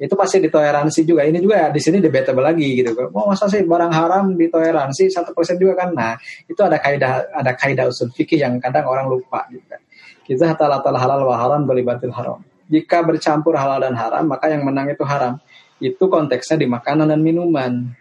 [0.00, 1.22] itu pasti ditoleransi juga.
[1.28, 2.90] Ini juga di sini debatable lagi gitu.
[3.14, 5.94] Oh masa sih barang haram ditoleransi satu persen juga kan?
[5.94, 9.78] Nah itu ada kaidah ada kaidah usul fikih yang kadang orang lupa gitu kan.
[10.24, 14.88] Kita hatal halal wa haram belibatil haram jika bercampur halal dan haram, maka yang menang
[14.88, 15.36] itu haram.
[15.82, 17.94] Itu konteksnya di makanan dan minuman.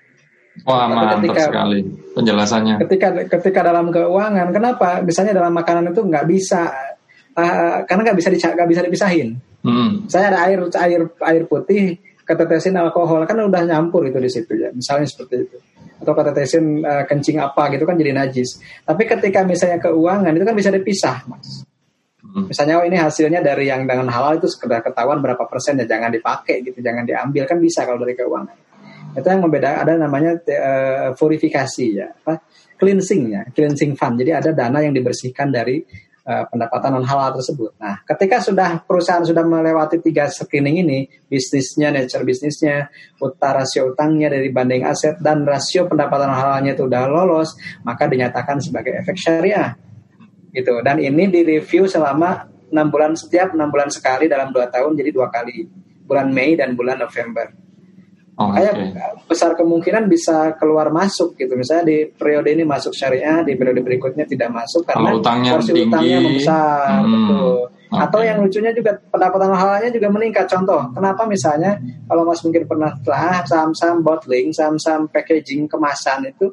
[0.62, 1.82] Wah, mantap ketika, sekali
[2.14, 2.76] penjelasannya.
[2.86, 5.02] Ketika ketika dalam keuangan, kenapa?
[5.02, 6.70] Misalnya dalam makanan itu nggak bisa,
[7.34, 9.42] uh, karena nggak bisa nggak bisa dipisahin.
[9.66, 10.06] Hmm.
[10.06, 14.70] Saya ada air air air putih, ketetesin alkohol, kan udah nyampur itu di situ ya.
[14.70, 15.58] Misalnya seperti itu.
[15.98, 18.62] Atau ketetesin uh, kencing apa gitu kan jadi najis.
[18.86, 21.66] Tapi ketika misalnya keuangan itu kan bisa dipisah, mas.
[22.24, 22.48] Hmm.
[22.48, 26.08] Misalnya oh ini hasilnya dari yang dengan halal itu sekedar ketahuan berapa persen ya jangan
[26.08, 28.58] dipakai gitu, jangan diambil kan bisa kalau dari keuangan.
[29.14, 32.34] Itu yang membeda ada namanya uh, ya, apa
[32.80, 34.18] cleansingnya, cleansing fund.
[34.18, 35.84] Jadi ada dana yang dibersihkan dari
[36.26, 37.78] uh, pendapatan non halal tersebut.
[37.78, 42.90] Nah, ketika sudah perusahaan sudah melewati tiga screening ini, bisnisnya, nature bisnisnya,
[43.22, 47.54] utara rasio utangnya dari banding aset dan rasio pendapatan halalnya itu sudah lolos,
[47.86, 49.93] maka dinyatakan sebagai efek syariah
[50.54, 55.10] gitu dan ini direview selama enam bulan setiap enam bulan sekali dalam dua tahun jadi
[55.10, 55.66] dua kali
[56.06, 57.64] bulan Mei dan bulan November
[58.34, 59.14] Oh, Kayak okay.
[59.30, 61.54] besar kemungkinan bisa keluar masuk gitu.
[61.54, 65.86] Misalnya di periode ini masuk syariah, di periode berikutnya tidak masuk karena utangnya porsi tinggi.
[65.86, 67.14] utangnya membesar, hmm.
[67.14, 67.58] betul.
[67.70, 68.02] Okay.
[68.02, 70.50] Atau yang lucunya juga pendapatan halalnya juga meningkat.
[70.50, 71.78] Contoh, kenapa misalnya
[72.10, 76.50] kalau Mas mungkin pernah telah saham-saham bottling, saham-saham packaging kemasan itu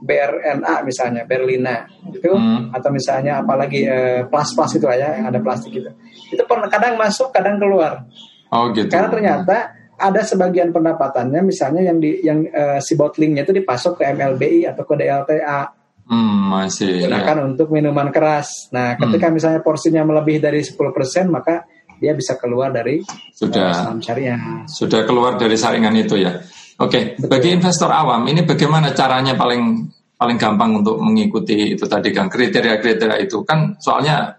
[0.00, 2.72] BRNA misalnya Berlina itu hmm.
[2.72, 5.90] atau misalnya apalagi eh, plas-plas itu aja yang ada plastik itu
[6.32, 8.08] itu pernah kadang masuk kadang keluar
[8.50, 9.56] oh gitu karena ternyata
[10.00, 14.88] ada sebagian pendapatannya misalnya yang di yang eh, si bottlingnya itu dipasok ke MLBI atau
[14.88, 15.60] ke DLTA
[16.08, 17.44] hmm, masih gunakan ya.
[17.44, 19.34] untuk minuman keras nah ketika hmm.
[19.36, 20.80] misalnya porsinya melebihi dari 10%
[21.28, 21.68] maka
[22.00, 23.04] dia bisa keluar dari
[23.36, 24.64] sudah syariah.
[24.64, 26.40] Sudah keluar dari saringan itu ya.
[26.80, 27.28] Oke, okay.
[27.28, 29.84] bagi investor awam ini bagaimana caranya paling
[30.16, 33.44] paling gampang untuk mengikuti itu tadi kan kriteria-kriteria itu.
[33.44, 34.32] Kan soalnya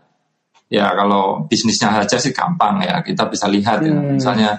[0.65, 3.05] ya kalau bisnisnya saja sih gampang ya.
[3.05, 3.93] Kita bisa lihat ya.
[3.93, 4.17] Hmm.
[4.17, 4.57] misalnya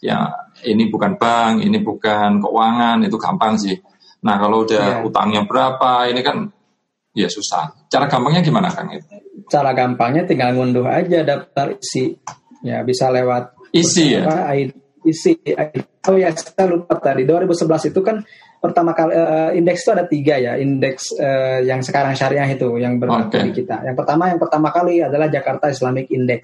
[0.00, 0.24] ya
[0.64, 3.76] ini bukan bank ini bukan keuangan itu gampang sih.
[4.24, 5.04] Nah kalau udah yeah.
[5.04, 6.48] utangnya berapa ini kan
[7.12, 7.92] ya susah.
[7.92, 8.88] Cara gampangnya gimana kang?
[8.88, 12.16] Itu cara gampangnya tinggal ngunduh aja daftar isi.
[12.64, 14.24] Ya bisa lewat isi ya
[15.06, 15.38] isi
[16.08, 18.24] oh ya saya lupa tadi 2011 itu kan
[18.58, 22.98] pertama kali uh, indeks itu ada tiga ya indeks uh, yang sekarang syariah itu yang
[22.98, 23.42] berlaku okay.
[23.50, 23.86] di kita.
[23.86, 26.42] Yang pertama yang pertama kali adalah Jakarta Islamic Index.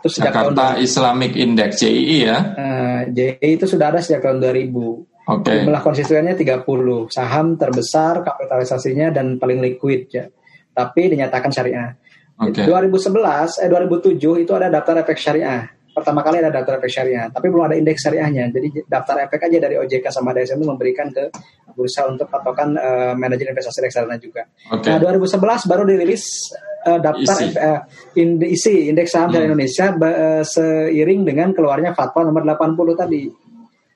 [0.00, 2.38] Itu sejak Jakarta tahun Islamic Index JII ya.
[2.56, 4.72] Uh, JII itu sudah ada sejak tahun 2000.
[4.72, 5.04] Oke.
[5.26, 5.58] Okay.
[5.66, 6.62] Jumlah konstituennya 30,
[7.10, 10.24] saham terbesar, kapitalisasinya dan paling liquid ya.
[10.72, 11.92] Tapi dinyatakan syariah.
[12.36, 12.68] Okay.
[12.68, 17.48] 2011 eh 2007 itu ada daftar efek syariah pertama kali ada daftar efek syariah, tapi
[17.48, 18.52] belum ada indeks syariahnya.
[18.52, 21.32] Jadi daftar efek aja dari OJK sama DSM itu memberikan ke
[21.72, 24.44] bursa untuk patokan uh, manajer investasi reksadana juga.
[24.76, 24.92] Okay.
[24.92, 25.40] Nah, 2011
[25.72, 26.52] baru dirilis
[26.84, 27.46] uh, daftar isi.
[27.56, 27.80] Uh,
[28.20, 29.34] ind isi indeks saham hmm.
[29.40, 33.22] dari Indonesia uh, seiring dengan keluarnya fatwa nomor 80 tadi.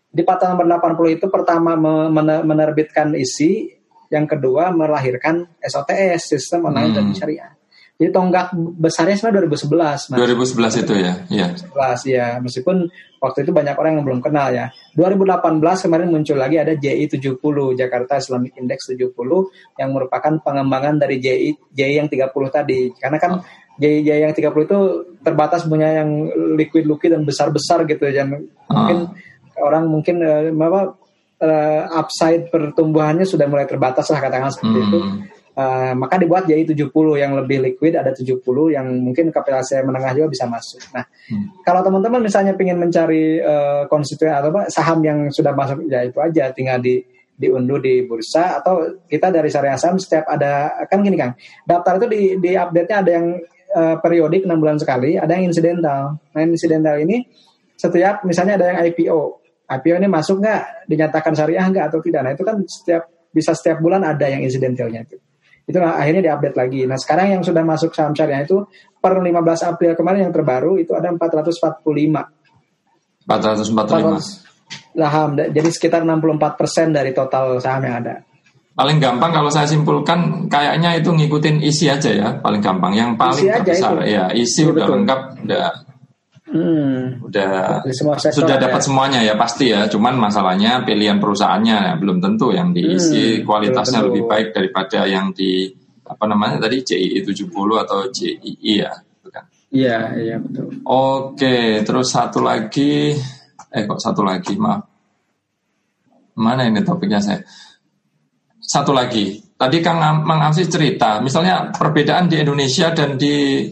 [0.09, 1.77] Di fatwa nomor 80 itu pertama
[2.41, 3.69] menerbitkan isi,
[4.09, 7.13] yang kedua melahirkan SOTS, sistem online hmm.
[7.13, 7.60] syariah.
[8.01, 10.09] Jadi tonggak besarnya sebenarnya 2011.
[10.09, 10.17] Mas.
[10.17, 11.47] 2011 itu ya, iya.
[11.53, 12.89] 2011 ya, meskipun
[13.21, 14.73] waktu itu banyak orang yang belum kenal ya.
[14.97, 17.37] 2018 kemarin muncul lagi ada JI 70
[17.77, 19.13] Jakarta Islamic Index 70
[19.77, 22.89] yang merupakan pengembangan dari JI JI yang 30 tadi.
[22.97, 23.33] Karena kan.
[23.81, 24.79] JI, JI yang 30 itu
[25.25, 28.29] terbatas punya yang liquid-liquid dan besar-besar gitu ya.
[28.29, 29.65] Mungkin oh.
[29.65, 31.01] orang mungkin uh, apa
[31.41, 34.87] uh, upside pertumbuhannya sudah mulai terbatas lah katakan seperti hmm.
[34.89, 35.01] itu
[35.51, 38.39] Uh, maka dibuat jadi 70 yang lebih liquid ada 70
[38.71, 40.79] yang mungkin kapitalisasi menengah juga bisa masuk.
[40.95, 41.67] Nah, hmm.
[41.67, 46.23] kalau teman-teman misalnya ingin mencari uh, konstituen atau apa, saham yang sudah masuk ya itu
[46.23, 47.03] aja tinggal di
[47.35, 51.35] diunduh di bursa atau kita dari syariah saham setiap ada kan gini Kang.
[51.67, 53.27] Daftar itu di di update-nya ada yang
[53.75, 56.15] uh, periodik 6 bulan sekali, ada yang insidental.
[56.31, 57.27] Nah, insidental ini
[57.75, 59.21] setiap misalnya ada yang IPO.
[59.67, 62.21] IPO ini masuk nggak dinyatakan syariah nggak atau tidak.
[62.23, 63.03] Nah, itu kan setiap
[63.35, 65.19] bisa setiap bulan ada yang insidentalnya itu
[65.71, 66.81] itu akhirnya diupdate lagi.
[66.91, 68.67] Nah sekarang yang sudah masuk saham syariah itu
[68.99, 69.31] per 15
[69.71, 71.87] April kemarin yang terbaru itu ada 445.
[73.25, 74.51] 445.
[74.91, 78.27] Saham, jadi sekitar 64 persen dari total saham yang ada.
[78.71, 82.95] Paling gampang kalau saya simpulkan kayaknya itu ngikutin isi aja ya paling gampang.
[82.95, 84.15] Yang paling isi terbesar itu.
[84.15, 84.95] ya isi ya, udah betul.
[84.99, 85.65] lengkap udah
[86.51, 87.23] Hmm.
[87.23, 87.79] Udah
[88.35, 89.87] sudah dapat semuanya ya pasti ya.
[89.87, 95.31] Cuman masalahnya pilihan perusahaannya ya, belum tentu yang diisi hmm, kualitasnya lebih baik daripada yang
[95.31, 95.71] di
[96.03, 97.55] apa namanya tadi CII 70
[97.87, 98.91] atau CII ya,
[99.31, 99.47] kan?
[99.71, 100.83] Iya, iya betul.
[100.83, 103.15] Oke, terus satu lagi
[103.71, 104.83] eh kok satu lagi, maaf.
[106.35, 107.39] Mana ini topiknya saya?
[108.59, 109.39] Satu lagi.
[109.55, 113.69] Tadi Kang Mang Amsi cerita, misalnya perbedaan di Indonesia dan di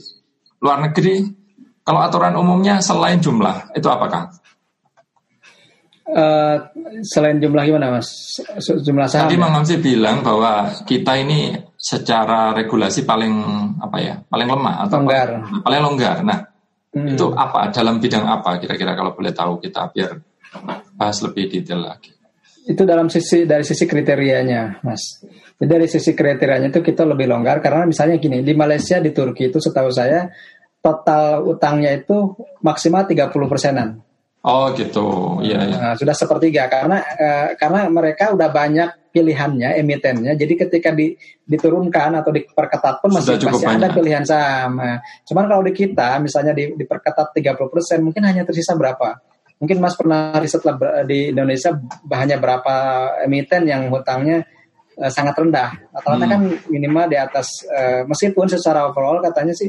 [0.62, 1.37] luar negeri
[1.88, 4.28] kalau aturan umumnya selain jumlah, itu apakah?
[6.04, 6.60] Uh,
[7.00, 8.36] selain jumlah gimana mas?
[8.60, 9.24] Jumlah saham?
[9.24, 13.32] Tadi Mang bilang bahwa kita ini secara regulasi paling
[13.80, 14.20] apa ya?
[14.20, 15.28] Paling lemah atau longgar.
[15.40, 15.64] Apa?
[15.64, 16.16] Paling longgar.
[16.28, 16.38] Nah,
[16.92, 17.16] hmm.
[17.16, 17.72] itu apa?
[17.72, 20.12] Dalam bidang apa kira-kira kalau boleh tahu kita biar
[20.92, 22.12] bahas lebih detail lagi.
[22.68, 25.24] Itu dalam sisi dari sisi kriterianya, mas.
[25.56, 29.48] Jadi dari sisi kriterianya itu kita lebih longgar karena misalnya gini di Malaysia di Turki
[29.48, 30.28] itu setahu saya
[30.78, 33.88] total utangnya itu maksimal 30 persenan.
[34.48, 35.66] Oh gitu, iya.
[35.66, 35.76] iya.
[35.82, 40.38] Nah, sudah sepertiga karena uh, karena mereka udah banyak pilihannya emitennya.
[40.38, 41.10] Jadi ketika di,
[41.42, 45.02] diturunkan atau diperketat pun masih pasti ada pilihan sama.
[45.26, 49.18] Cuman kalau di kita misalnya di, diperketat 30 persen mungkin hanya tersisa berapa?
[49.58, 51.74] Mungkin Mas pernah riset lah di Indonesia
[52.14, 52.74] hanya berapa
[53.26, 54.46] emiten yang hutangnya
[55.02, 55.92] uh, sangat rendah.
[55.98, 56.32] Rata-rata hmm.
[56.32, 59.66] kan minimal di atas uh, meskipun secara overall katanya sih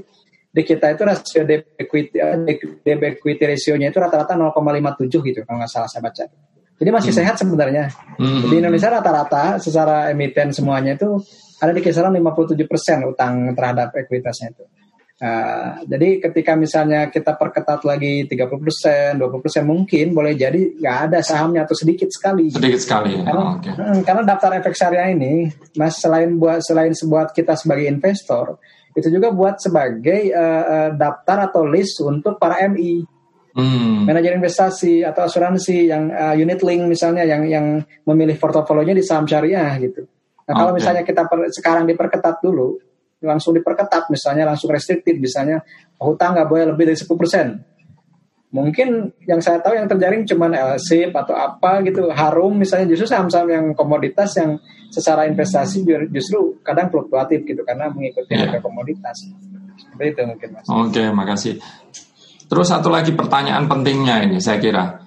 [0.49, 5.61] di kita itu rasio debt equity, eh, debt equity ratio-nya itu rata-rata 0,57 gitu kalau
[5.61, 6.25] nggak salah saya baca.
[6.79, 7.19] Jadi masih hmm.
[7.21, 7.85] sehat sebenarnya.
[8.17, 8.49] Hmm.
[8.49, 11.21] Di Indonesia rata-rata secara emiten semuanya itu
[11.59, 14.65] ada di kisaran 57 persen utang terhadap ekuitasnya itu.
[15.19, 20.97] Uh, jadi ketika misalnya kita perketat lagi 30 persen, 20 persen mungkin boleh jadi nggak
[21.11, 22.47] ada sahamnya atau sedikit sekali.
[22.47, 23.19] Sedikit sekali.
[23.19, 23.75] Karena, oh, okay.
[23.75, 28.63] hmm, karena daftar efek syariah ini, mas selain buat selain buat kita sebagai investor,
[28.99, 33.03] itu juga buat sebagai uh, daftar atau list untuk para MI.
[33.49, 34.05] Hmm.
[34.05, 37.65] Manajer investasi atau asuransi yang uh, unit link misalnya yang yang
[38.05, 40.05] memilih portofolionya di saham syariah gitu.
[40.45, 42.77] Nah, kalau misalnya kita per, sekarang diperketat dulu,
[43.21, 45.61] langsung diperketat misalnya langsung restriktif misalnya
[45.99, 47.78] hutang nggak boleh lebih dari 10%.
[48.49, 53.45] Mungkin yang saya tahu yang terjaring cuma LSIP atau apa gitu, harum misalnya justru saham-saham
[53.45, 54.57] yang komoditas yang
[54.89, 58.49] secara investasi justru kadang fluktuatif gitu karena mengikuti yeah.
[58.49, 59.29] harga komoditas.
[59.77, 60.65] Seperti itu mungkin Mas.
[60.65, 61.53] Oke, okay, makasih.
[62.49, 64.97] Terus satu lagi pertanyaan pentingnya ini saya kira.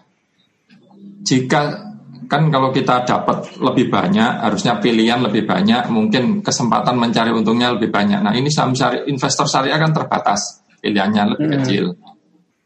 [1.26, 1.90] Jika
[2.30, 7.90] kan kalau kita dapat lebih banyak, harusnya pilihan lebih banyak, mungkin kesempatan mencari untungnya lebih
[7.90, 8.22] banyak.
[8.22, 11.54] Nah ini saham syari, investor syariah kan terbatas, pilihannya lebih hmm.
[11.58, 11.84] kecil.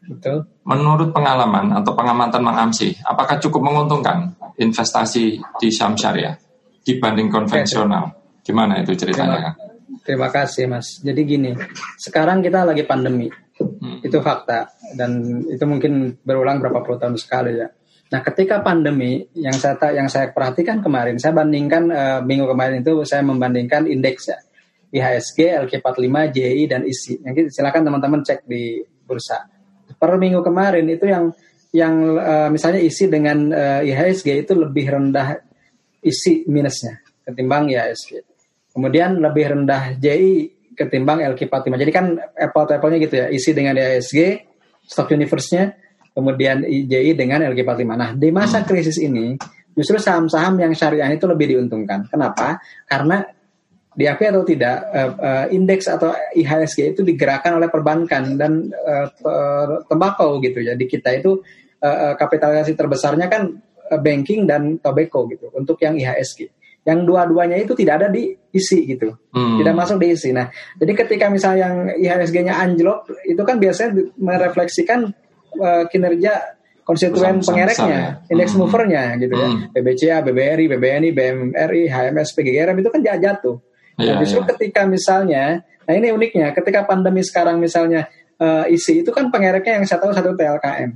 [0.07, 0.47] Betul.
[0.63, 6.39] Menurut pengalaman atau pengamatan Mang Amsi, apakah cukup menguntungkan investasi di saham syariah
[6.87, 8.15] dibanding konvensional?
[8.39, 9.51] Gimana itu ceritanya?
[9.51, 11.03] Terima, terima kasih Mas.
[11.03, 11.51] Jadi gini,
[11.99, 14.07] sekarang kita lagi pandemi, hmm.
[14.07, 17.67] itu fakta dan itu mungkin berulang berapa puluh tahun sekali ya.
[18.07, 23.03] Nah, ketika pandemi yang saya yang saya perhatikan kemarin, saya bandingkan uh, minggu kemarin itu
[23.03, 24.39] saya membandingkan indeks ya.
[24.87, 27.19] IHSG, LQ45, JI dan ISI.
[27.19, 29.56] Yang silakan teman-teman cek di bursa
[29.95, 31.31] per minggu kemarin itu yang
[31.71, 35.39] yang uh, misalnya isi dengan uh, IHSG itu lebih rendah
[36.03, 38.23] isi minusnya ketimbang IHSG.
[38.71, 41.73] Kemudian lebih rendah JI ketimbang LQ45.
[41.75, 42.05] Jadi kan
[42.37, 44.45] apple to apple-nya gitu ya, isi dengan IHSG,
[44.85, 45.73] stock universe-nya,
[46.13, 47.83] kemudian JI dengan LQ45.
[47.89, 48.67] Nah, di masa hmm.
[48.69, 49.35] krisis ini
[49.73, 52.07] justru saham-saham yang syariah itu lebih diuntungkan.
[52.09, 52.61] Kenapa?
[52.85, 53.25] Karena
[53.97, 59.09] diakui atau tidak uh, uh, indeks atau IHSG itu digerakkan oleh perbankan dan uh,
[59.89, 61.41] tembakau gitu ya di kita itu
[61.81, 63.57] uh, kapitalisasi terbesarnya kan
[63.87, 66.53] banking dan tobacco gitu untuk yang IHSG
[66.85, 69.63] yang dua-duanya itu tidak ada di isi gitu hmm.
[69.63, 70.45] tidak masuk di isi nah
[70.77, 75.09] jadi ketika misalnya yang IHSG-nya anjlok itu kan biasanya merefleksikan
[75.57, 76.57] uh, kinerja
[76.87, 78.31] konstituen pengereknya, ya.
[78.31, 78.63] indeks hmm.
[78.63, 79.49] movernya gitu ya.
[79.51, 79.75] Hmm.
[79.75, 83.59] BBCA, BBRI, BBNI, BMRI, HMS, PGRM itu kan jatuh.
[83.97, 84.47] Nah, ya, justru ya.
[84.53, 88.05] ketika misalnya, nah ini uniknya, ketika pandemi sekarang misalnya
[88.37, 90.91] uh, isi itu kan pengereknya yang saya tahu satu TLKM,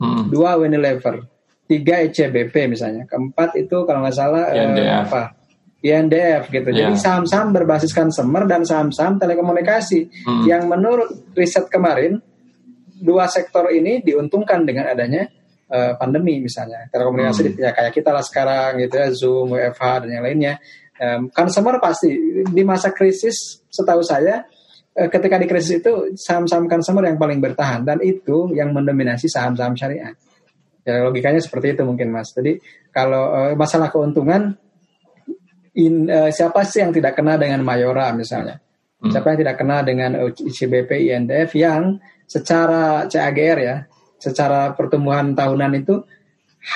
[0.00, 0.22] hmm.
[0.32, 1.20] dua Unilever,
[1.68, 5.36] tiga ECBP misalnya, keempat itu kalau nggak salah uh, apa?
[5.80, 6.68] INDF gitu.
[6.76, 6.92] Yeah.
[6.92, 10.44] Jadi saham-saham berbasis consumer dan saham-saham telekomunikasi hmm.
[10.44, 12.20] yang menurut riset kemarin
[13.00, 15.24] dua sektor ini diuntungkan dengan adanya
[15.72, 17.64] uh, pandemi misalnya telekomunikasi hmm.
[17.64, 20.54] ya kayak kita lah sekarang gitu ya Zoom, WFH dan yang lainnya
[21.00, 22.12] Um, consumer pasti
[22.44, 24.44] di masa krisis setahu saya
[25.00, 29.72] uh, ketika di krisis itu saham-saham consumer yang paling bertahan dan itu yang mendominasi saham-saham
[29.72, 30.12] syariah.
[30.84, 32.36] Ya logikanya seperti itu mungkin Mas.
[32.36, 32.60] Jadi
[32.92, 34.60] kalau uh, masalah keuntungan
[35.72, 38.60] in, uh, siapa sih yang tidak kena dengan Mayora misalnya?
[39.00, 39.08] Hmm.
[39.08, 41.96] Siapa yang tidak kena dengan ICBP INDF yang
[42.28, 43.76] secara CAGR ya,
[44.20, 45.96] secara pertumbuhan tahunan itu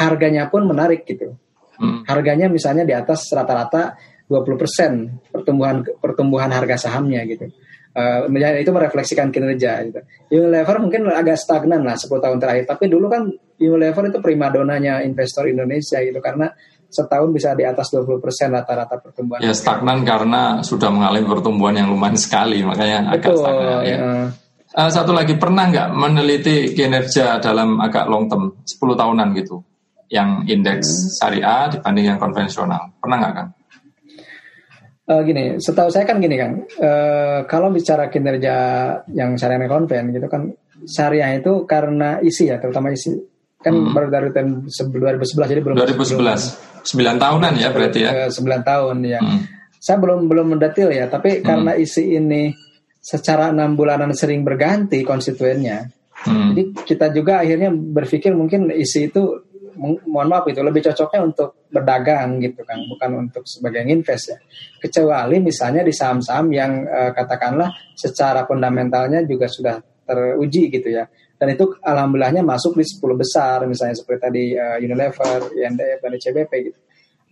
[0.00, 1.36] harganya pun menarik gitu.
[1.76, 2.08] Hmm.
[2.08, 7.52] Harganya misalnya di atas rata-rata 20% pertumbuhan pertumbuhan harga sahamnya gitu.
[7.94, 8.26] Uh,
[8.58, 10.00] itu merefleksikan kinerja gitu.
[10.34, 14.98] Unilever mungkin agak stagnan lah 10 tahun terakhir, tapi dulu kan Unilever itu prima donanya
[15.06, 16.50] investor Indonesia gitu karena
[16.90, 18.18] setahun bisa di atas 20%
[18.50, 19.42] rata-rata pertumbuhan.
[19.42, 23.70] Ya stagnan karena sudah mengalami pertumbuhan yang lumayan sekali, makanya Betul, agak stagnan.
[23.70, 23.78] Ya.
[23.86, 23.98] ya.
[24.74, 29.62] Uh, satu lagi pernah nggak meneliti kinerja dalam agak long term 10 tahunan gitu,
[30.10, 31.10] yang indeks hmm.
[31.14, 33.48] syariah dibanding yang konvensional, pernah nggak kan?
[35.04, 38.56] Uh, gini, setahu saya kan gini kan, uh, kalau bicara kinerja
[39.12, 40.48] yang syariah konven gitu kan,
[40.88, 43.12] syariah itu karena isi ya, terutama isi.
[43.60, 43.92] Kan hmm.
[43.92, 46.84] baru dari tahun 2011 jadi belum 2011.
[46.84, 48.28] 9 tahunan ya berarti ya.
[48.28, 49.20] 9 eh, tahun ya.
[49.20, 49.40] Hmm.
[49.76, 51.44] Saya belum belum mendetil ya, tapi hmm.
[51.44, 52.52] karena isi ini
[53.04, 55.84] secara enam bulanan sering berganti konstituennya.
[56.24, 56.56] Hmm.
[56.56, 59.43] Jadi kita juga akhirnya berpikir mungkin isi itu
[59.78, 64.38] mohon maaf itu lebih cocoknya untuk berdagang gitu kan bukan untuk sebagai invest ya
[64.78, 71.48] kecuali misalnya di saham-saham yang uh, katakanlah secara fundamentalnya juga sudah teruji gitu ya dan
[71.50, 76.78] itu alhamdulillahnya masuk di 10 besar misalnya seperti tadi uh, Unilever, INDF dan CBP gitu.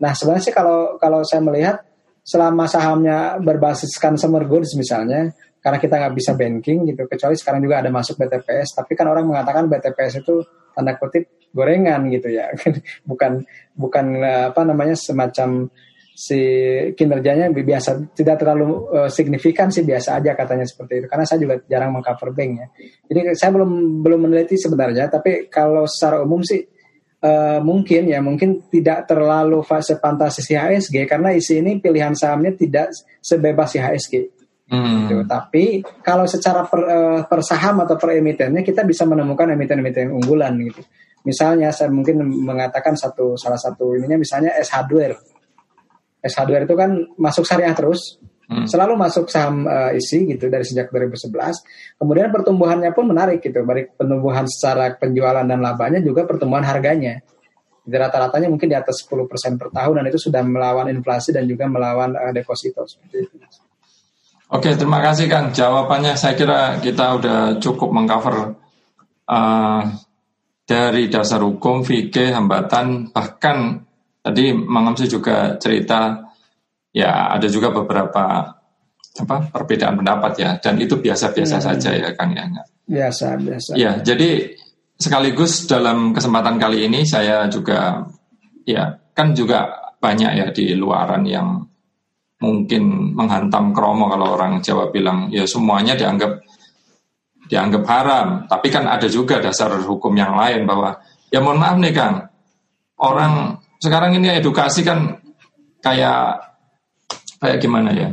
[0.03, 1.81] Nah sebenarnya sih kalau kalau saya melihat
[2.23, 5.31] selama sahamnya berbasis consumer goods misalnya
[5.63, 9.27] karena kita nggak bisa banking gitu kecuali sekarang juga ada masuk BTPS tapi kan orang
[9.27, 10.43] mengatakan BTPS itu
[10.75, 12.51] tanda kutip gorengan gitu ya.
[13.09, 13.45] Bukan
[13.77, 15.69] bukan eh, apa namanya semacam
[16.13, 16.39] si
[16.93, 21.07] kinerjanya biasa tidak terlalu uh, signifikan sih biasa aja katanya seperti itu.
[21.09, 22.67] Karena saya juga jarang mengcover bank ya.
[23.09, 26.61] Jadi saya belum belum meneliti sebenarnya tapi kalau secara umum sih
[27.25, 32.93] uh, mungkin ya mungkin tidak terlalu fase fantasis IHSG karena isi ini pilihan sahamnya tidak
[33.25, 34.42] sebebas IHSG
[34.73, 35.05] Hmm.
[35.05, 35.29] Gitu.
[35.29, 40.57] Tapi kalau secara per, uh, per saham atau per emitennya kita bisa menemukan emiten-emiten unggulan
[40.65, 40.81] gitu.
[41.29, 45.21] Misalnya saya mungkin mengatakan satu salah satu ininya misalnya S Hardware.
[46.25, 48.17] S Hardware itu kan masuk syariah terus
[48.53, 48.69] Hmm.
[48.69, 51.97] Selalu masuk saham uh, isi gitu dari sejak 2011.
[51.97, 57.25] Kemudian pertumbuhannya pun menarik gitu, baik pertumbuhan secara penjualan dan labanya juga pertumbuhan harganya.
[57.83, 61.65] Jadi rata-ratanya mungkin di atas 10% per tahun dan itu sudah melawan inflasi dan juga
[61.65, 63.35] melawan uh, deposito seperti itu.
[64.53, 65.49] Oke, terima kasih Kang.
[65.49, 68.53] Jawabannya saya kira kita udah cukup mengcover
[69.25, 69.83] uh,
[70.69, 73.81] dari dasar hukum, fikih, hambatan, bahkan
[74.21, 76.29] tadi Mangamsi juga cerita
[76.93, 78.53] ya ada juga beberapa
[79.13, 81.65] apa perbedaan pendapat ya dan itu biasa-biasa hmm.
[81.65, 82.45] saja ya Kang ya.
[82.85, 83.71] Biasa, biasa.
[83.81, 84.53] Ya, jadi
[85.01, 88.05] sekaligus dalam kesempatan kali ini saya juga
[88.69, 91.72] ya kan juga banyak ya di luaran yang
[92.43, 96.43] mungkin menghantam kromo kalau orang Jawa bilang ya semuanya dianggap
[97.47, 98.29] dianggap haram.
[98.51, 100.99] Tapi kan ada juga dasar hukum yang lain bahwa
[101.31, 102.27] ya mohon maaf nih Kang,
[102.99, 105.23] orang sekarang ini edukasi kan
[105.79, 106.43] kayak
[107.39, 108.11] kayak gimana ya?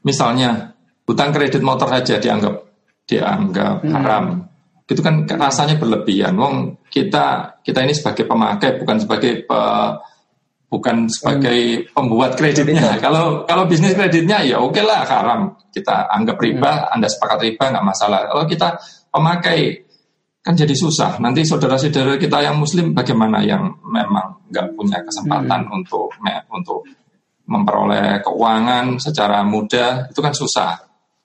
[0.00, 0.72] Misalnya
[1.04, 2.54] hutang kredit motor saja dianggap
[3.04, 3.92] dianggap hmm.
[3.92, 4.24] haram.
[4.88, 6.32] Itu kan rasanya berlebihan.
[6.40, 9.60] Wong kita kita ini sebagai pemakai bukan sebagai pe,
[10.68, 13.00] bukan sebagai pembuat kreditnya.
[13.00, 16.94] Kalau kalau bisnis kreditnya ya oke okay lah haram kita anggap riba, hmm.
[16.96, 18.28] anda sepakat riba nggak masalah.
[18.28, 18.68] Kalau kita
[19.08, 19.88] pemakai
[20.44, 21.20] kan jadi susah.
[21.20, 25.76] Nanti saudara-saudara kita yang Muslim bagaimana yang memang nggak punya kesempatan hmm.
[25.76, 26.12] untuk
[26.52, 26.80] untuk
[27.48, 30.72] memperoleh keuangan secara mudah itu kan susah.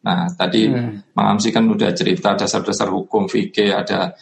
[0.08, 1.16] Nah tadi hmm.
[1.20, 4.16] Mang Amsi kan udah cerita dasar-dasar hukum fikih ada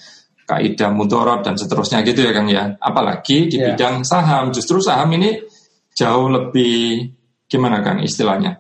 [0.52, 2.76] kaidah mudorot dan seterusnya gitu ya Kang ya.
[2.76, 3.72] Apalagi di yeah.
[3.72, 5.40] bidang saham, justru saham ini
[5.96, 7.08] jauh lebih
[7.48, 8.60] gimana Kang istilahnya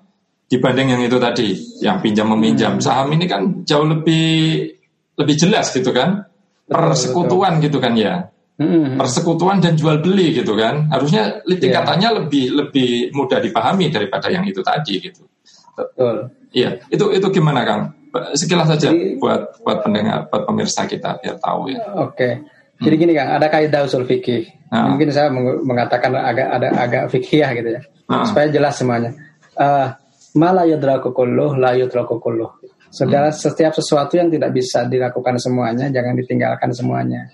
[0.51, 1.47] dibanding yang itu tadi
[1.79, 2.75] yang pinjam meminjam.
[2.75, 2.83] Hmm.
[2.83, 4.67] Saham ini kan jauh lebih
[5.15, 6.27] lebih jelas gitu kan.
[6.67, 8.27] Persekutuan gitu kan ya.
[8.59, 8.99] Hmm.
[8.99, 10.91] Persekutuan dan jual beli gitu kan.
[10.91, 12.17] Harusnya tingkatannya yeah.
[12.19, 15.23] lebih lebih mudah dipahami daripada yang itu tadi gitu.
[15.71, 16.31] Betul.
[16.51, 17.95] Iya, itu itu gimana Kang?
[18.35, 21.79] Sekilas saja Jadi, buat buat pendengar, buat pemirsa kita biar tahu ya.
[21.95, 22.15] Oke.
[22.15, 22.33] Okay.
[22.81, 23.03] Jadi hmm.
[23.05, 24.43] gini Kang, ada kaidah usul fikih.
[24.73, 24.89] Nah.
[24.91, 25.29] Mungkin saya
[25.61, 27.81] mengatakan agak ada agak fikih gitu ya.
[28.09, 28.25] Nah.
[28.25, 29.13] Supaya jelas semuanya.
[29.55, 29.93] Uh,
[30.31, 32.55] Mala yudraku kulluh, la yudraku kulluh.
[32.91, 33.37] Segala hmm.
[33.37, 37.27] setiap sesuatu yang tidak bisa dilakukan semuanya, jangan ditinggalkan semuanya.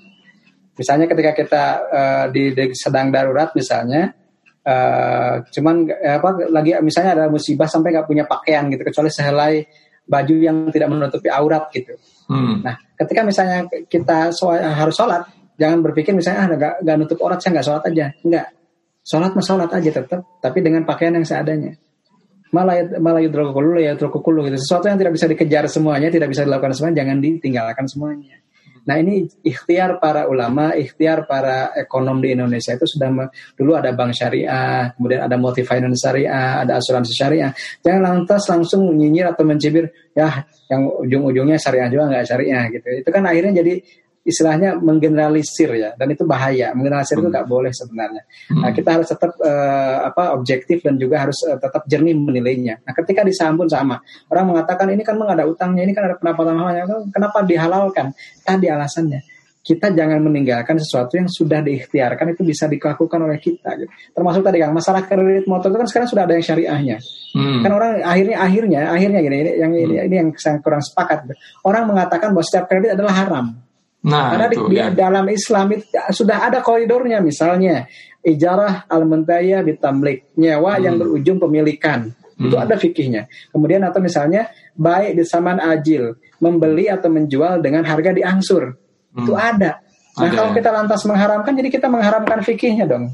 [0.77, 4.13] Misalnya ketika kita uh, di, di sedang darurat misalnya,
[4.65, 9.53] uh, cuman apa lagi misalnya ada musibah sampai nggak punya pakaian gitu kecuali sehelai
[10.07, 11.99] baju yang tidak menutupi aurat gitu.
[12.31, 12.63] Hmm.
[12.63, 15.27] Nah, ketika misalnya kita so harus sholat,
[15.59, 18.47] jangan berpikir misalnya ah nggak nggak nutup aurat saya nggak sholat aja, nggak.
[19.07, 21.79] Sholat mah sholat aja tetap, tapi dengan pakaian yang seadanya.
[22.51, 24.57] Malah malah yudrokukulu ya gitu.
[24.59, 28.35] Sesuatu yang tidak bisa dikejar semuanya, tidak bisa dilakukan semuanya, jangan ditinggalkan semuanya.
[28.87, 33.11] Nah ini ikhtiar para ulama, ikhtiar para ekonom di Indonesia itu sudah
[33.53, 37.51] dulu ada bank syariah, kemudian ada multi finance syariah, ada asuransi syariah.
[37.83, 42.87] Jangan lantas langsung nyinyir atau mencibir, ya yang ujung-ujungnya syariah juga nggak syariah gitu.
[43.03, 43.83] Itu kan akhirnya jadi
[44.27, 47.23] istilahnya menggeneralisir ya dan itu bahaya menggeneralisir hmm.
[47.23, 48.59] itu nggak boleh sebenarnya hmm.
[48.59, 52.91] nah kita harus tetap uh, apa objektif dan juga harus uh, tetap jernih menilainya nah
[52.91, 56.59] ketika disambung sama orang mengatakan ini kan memang ada utangnya ini kan ada pendapatan
[57.15, 58.11] kenapa dihalalkan
[58.43, 59.23] tadi alasannya
[59.67, 63.91] kita jangan meninggalkan sesuatu yang sudah diikhtiarkan itu bisa dilakukan oleh kita gitu.
[64.15, 66.97] termasuk tadi kang masalah kredit motor itu kan sekarang sudah ada yang syariahnya
[67.35, 67.61] hmm.
[67.67, 70.07] kan orang akhirnya akhirnya akhirnya gini ini yang ini, hmm.
[70.07, 71.35] ini yang saya kurang sepakat
[71.67, 73.66] orang mengatakan bahwa setiap kredit adalah haram
[74.07, 74.87] Nah, Karena itu, di, ya.
[74.95, 75.85] dalam Islam itu
[76.15, 77.83] sudah ada koridornya misalnya
[78.23, 80.83] ijarah al-mentaya bitamlik nyewa hmm.
[80.83, 82.15] yang berujung pemilikan.
[82.37, 82.47] Hmm.
[82.47, 83.27] Itu ada fikihnya.
[83.51, 84.47] Kemudian atau misalnya
[84.79, 88.79] baik di saman ajil membeli atau menjual dengan harga diangsur.
[89.11, 89.27] Hmm.
[89.27, 89.83] Itu ada.
[90.17, 90.55] Nah, ada, kalau ya.
[90.63, 93.11] kita lantas mengharamkan jadi kita mengharamkan fikihnya dong.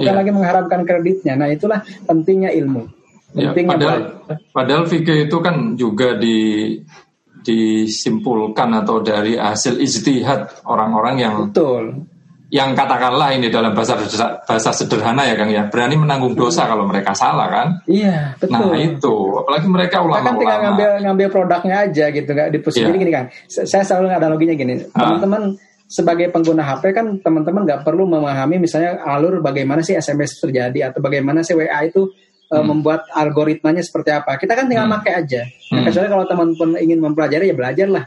[0.00, 0.16] Bukan ya.
[0.16, 1.36] lagi mengharamkan kreditnya.
[1.36, 2.88] Nah, itulah pentingnya ilmu.
[3.36, 4.00] Ya, pentingnya ya, padahal,
[4.50, 6.38] padahal fikih itu kan juga di
[7.40, 12.04] disimpulkan atau dari hasil ijtihad orang-orang yang betul.
[12.50, 13.96] yang katakanlah ini dalam bahasa
[14.42, 15.70] bahasa sederhana ya Kang ya.
[15.70, 17.68] Berani menanggung dosa kalau mereka salah kan?
[17.86, 18.74] Iya betul.
[18.74, 19.14] Nah itu.
[19.40, 22.98] Apalagi mereka ulama kan tinggal ngambil ngambil produknya aja gitu nggak dipusing yeah.
[22.98, 24.74] gini kan saya selalu analoginya gini.
[24.90, 25.54] Teman-teman
[25.90, 31.02] sebagai pengguna HP kan teman-teman nggak perlu memahami misalnya alur bagaimana sih SMS terjadi atau
[31.02, 32.14] bagaimana sih WA itu
[32.50, 32.66] Eh, hmm.
[32.66, 34.34] membuat algoritmanya seperti apa.
[34.34, 34.94] Kita kan tinggal hmm.
[34.98, 35.46] pakai aja.
[35.70, 35.86] Hmm.
[35.86, 38.04] Kecuali kalau teman-teman ingin mempelajari ya belajarlah.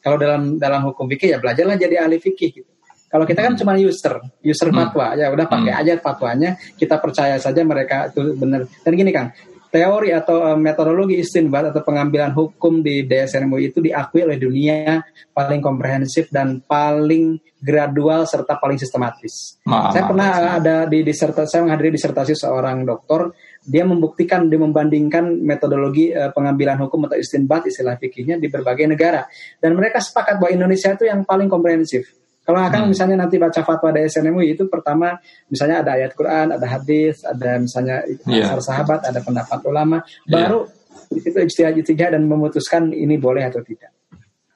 [0.00, 2.72] Kalau dalam dalam hukum fikih ya belajarlah jadi ahli fikih gitu.
[3.12, 3.60] Kalau kita kan hmm.
[3.60, 4.78] cuma user, user hmm.
[4.80, 5.80] fatwa ya udah pakai hmm.
[5.84, 8.64] aja fatwanya, kita percaya saja mereka itu benar.
[8.80, 9.28] Dan gini kan,
[9.68, 15.04] teori atau uh, metodologi istinbat atau pengambilan hukum di DSN itu diakui oleh dunia
[15.36, 19.60] paling komprehensif dan paling gradual serta paling sistematis.
[19.68, 20.28] Ma, saya pernah
[20.60, 23.32] ada di disertasi saya menghadiri disertasi seorang dokter
[23.62, 29.26] dia membuktikan dia membandingkan metodologi uh, pengambilan hukum atau istinbat istilah fikihnya di berbagai negara
[29.62, 32.10] dan mereka sepakat bahwa Indonesia itu yang paling komprehensif
[32.42, 32.90] kalau akan hmm.
[32.90, 35.14] misalnya nanti baca fatwa dari SNMUI itu pertama
[35.46, 38.58] misalnya ada ayat Quran, ada hadis, ada misalnya yeah.
[38.58, 40.42] sahabat, ada pendapat ulama, iya.
[40.42, 40.66] baru
[41.14, 43.94] itu ijtihad ijtihad dan memutuskan ini boleh atau tidak.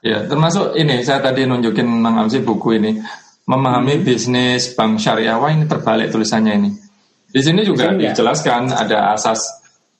[0.02, 2.98] Ya, termasuk ini saya tadi nunjukin Mang Amsi buku ini
[3.46, 4.04] memahami hmm.
[4.06, 5.38] bisnis bank syariah.
[5.38, 6.70] Wah ini terbalik tulisannya ini.
[7.30, 8.76] Di sini juga Di sini dijelaskan ya?
[8.86, 9.40] ada asas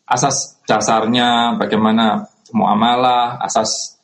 [0.06, 2.22] asas dasarnya bagaimana
[2.54, 3.98] muamalah, asas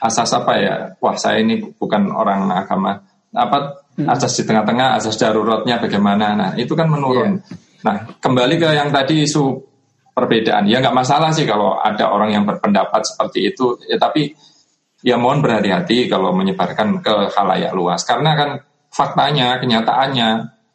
[0.00, 0.74] asas apa ya?
[1.00, 3.00] Wah saya ini bukan orang agama
[3.30, 4.06] apa hmm.
[4.10, 6.34] asas di tengah-tengah, asas daruratnya bagaimana.
[6.34, 7.38] Nah, itu kan menurun.
[7.38, 7.68] Yeah.
[7.80, 9.70] Nah, kembali ke yang tadi isu
[10.12, 10.68] perbedaan.
[10.68, 13.80] Ya nggak masalah sih kalau ada orang yang berpendapat seperti itu.
[13.88, 14.36] Ya tapi
[15.00, 18.04] ya mohon berhati-hati kalau menyebarkan ke khalayak luas.
[18.04, 18.50] Karena kan
[18.92, 20.28] faktanya, kenyataannya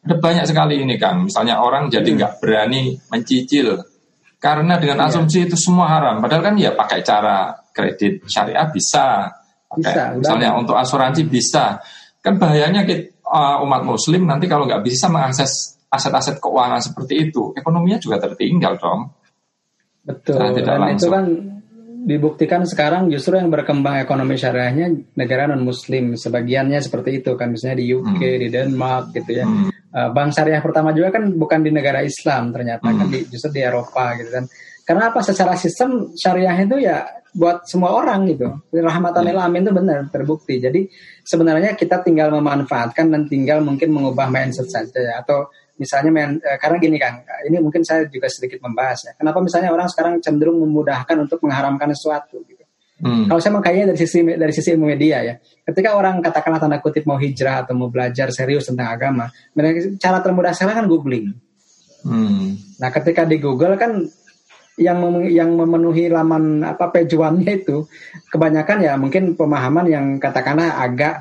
[0.06, 1.26] ada banyak sekali ini Kang.
[1.26, 2.16] Misalnya orang jadi hmm.
[2.16, 2.40] nggak hmm.
[2.42, 3.68] berani mencicil
[4.36, 5.10] karena dengan iya.
[5.10, 6.22] asumsi itu semua haram.
[6.22, 9.26] Padahal kan ya pakai cara kredit syariah bisa.
[9.66, 11.82] Pakai, bisa misalnya untuk asuransi bisa
[12.26, 17.54] Kan bahayanya kita, uh, umat muslim nanti kalau nggak bisa mengakses aset-aset keuangan seperti itu,
[17.54, 19.14] ekonominya juga tertinggal dong.
[20.02, 20.58] Betul.
[20.58, 20.98] tidak Dan langsung.
[20.98, 21.24] itu kan
[22.06, 27.82] dibuktikan sekarang justru yang berkembang ekonomi syariahnya negara non muslim sebagiannya seperti itu kan misalnya
[27.82, 28.42] di UK hmm.
[28.42, 29.85] di Denmark gitu ya hmm.
[29.96, 33.00] Uh, bank syariah pertama juga kan bukan di negara Islam ternyata kan hmm.
[33.00, 34.44] kan di, justru di Eropa gitu kan
[34.86, 37.02] karena apa secara sistem syariah itu ya
[37.36, 38.48] buat semua orang gitu.
[38.72, 40.56] Rahmatan lil alamin itu benar terbukti.
[40.56, 40.88] Jadi
[41.20, 45.12] sebenarnya kita tinggal memanfaatkan dan tinggal mungkin mengubah mindset saja ya.
[45.20, 49.12] atau misalnya main, eh, karena gini kan, ini mungkin saya juga sedikit membahas ya.
[49.20, 52.55] Kenapa misalnya orang sekarang cenderung memudahkan untuk mengharamkan sesuatu gitu.
[52.96, 53.28] Hmm.
[53.28, 55.34] Kalau saya mengkaitnya dari sisi dari sisi ilmu media ya,
[55.68, 59.28] ketika orang katakanlah tanda kutip mau hijrah atau mau belajar serius tentang agama,
[60.00, 61.36] cara termudah sekarang kan googling.
[62.06, 62.56] Hmm.
[62.80, 64.00] Nah, ketika di Google kan
[64.80, 67.88] yang mem yang memenuhi laman apa pejuannya itu
[68.28, 71.20] kebanyakan ya mungkin pemahaman yang katakanlah agak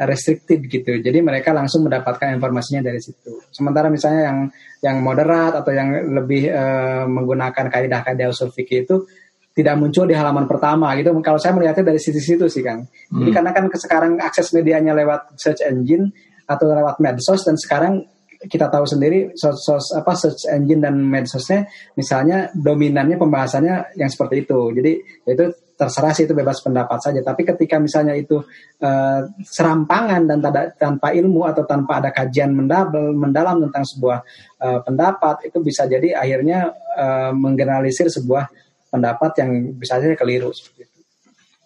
[0.00, 0.96] restricted gitu.
[0.96, 3.44] Jadi mereka langsung mendapatkan informasinya dari situ.
[3.52, 4.38] Sementara misalnya yang
[4.80, 9.04] yang moderat atau yang lebih uh, menggunakan kaidah-kaidah usul fikih itu
[9.50, 11.10] tidak muncul di halaman pertama gitu.
[11.20, 12.86] Kalau saya melihatnya dari sisi-situ sih Kang.
[12.86, 13.18] Hmm.
[13.22, 16.14] Jadi karena kan sekarang akses medianya lewat search engine
[16.46, 18.06] atau lewat medsos dan sekarang
[18.40, 24.48] kita tahu sendiri sos, sos apa search engine dan medsosnya misalnya dominannya pembahasannya yang seperti
[24.48, 24.60] itu.
[24.72, 24.92] Jadi
[25.28, 25.44] itu
[25.80, 27.20] terserah sih itu bebas pendapat saja.
[27.24, 28.40] Tapi ketika misalnya itu
[28.84, 34.18] uh, serampangan dan tada, tanpa ilmu atau tanpa ada kajian mendalam, mendalam tentang sebuah
[34.60, 38.48] uh, pendapat itu bisa jadi akhirnya uh, menggeneralisir sebuah
[38.90, 40.98] pendapat yang bisa saja keliru seperti itu.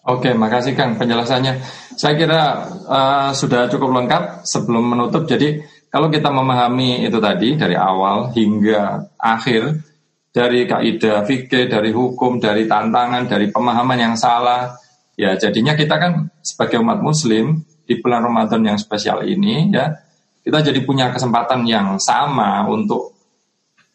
[0.05, 1.57] Oke, makasih Kang penjelasannya.
[1.97, 2.41] Saya kira
[2.85, 5.25] uh, sudah cukup lengkap sebelum menutup.
[5.25, 9.81] Jadi kalau kita memahami itu tadi dari awal hingga akhir
[10.29, 14.77] dari kaidah fikih, dari hukum, dari tantangan, dari pemahaman yang salah,
[15.15, 19.95] ya jadinya kita kan sebagai umat muslim di bulan Ramadan yang spesial ini ya
[20.43, 23.14] kita jadi punya kesempatan yang sama untuk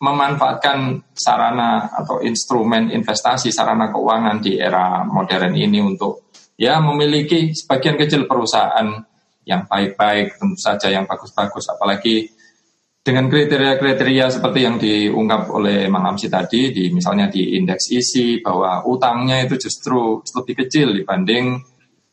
[0.01, 8.01] memanfaatkan sarana atau instrumen investasi sarana keuangan di era modern ini untuk ya memiliki sebagian
[8.01, 8.89] kecil perusahaan
[9.45, 12.29] yang baik-baik, tentu saja yang bagus-bagus, apalagi
[13.01, 18.85] dengan kriteria-kriteria seperti yang diungkap oleh Mang Amsi tadi, di misalnya di indeks isi bahwa
[18.85, 21.65] utangnya itu justru lebih kecil dibanding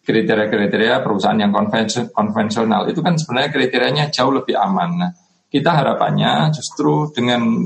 [0.07, 2.87] kriteria-kriteria perusahaan yang konvensional.
[2.87, 4.89] Itu kan sebenarnya kriterianya jauh lebih aman.
[4.95, 5.11] Nah,
[5.47, 7.63] kita harapannya justru dengan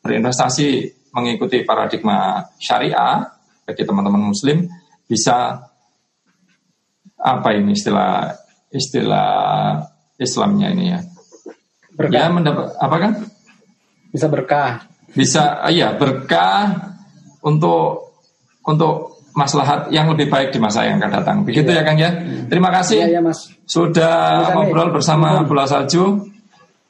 [0.00, 0.68] berinvestasi
[1.12, 3.24] mengikuti paradigma syariah
[3.64, 4.64] bagi teman-teman muslim
[5.04, 5.60] bisa
[7.18, 8.32] apa ini istilah
[8.70, 9.32] istilah
[10.18, 11.00] Islamnya ini ya.
[11.94, 12.14] Berkah.
[12.14, 13.12] Ya mendapat apa kan?
[14.10, 14.86] Bisa berkah.
[15.14, 16.94] Bisa iya berkah
[17.42, 18.14] untuk
[18.66, 21.36] untuk maslahat yang lebih baik di masa yang akan datang.
[21.46, 21.82] Begitu iya.
[21.82, 22.10] ya Kang ya.
[22.50, 23.06] Terima kasih.
[23.06, 23.46] Iya, ya, Mas.
[23.64, 26.26] Sudah ngobrol bersama Bola Salju.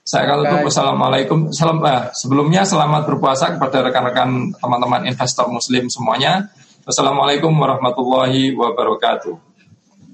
[0.09, 1.53] Saya kalau tutup wassalamualaikum.
[1.53, 6.49] Salam eh, sebelumnya selamat berpuasa kepada rekan-rekan teman-teman investor muslim semuanya.
[6.89, 9.37] Wassalamualaikum warahmatullahi wabarakatuh.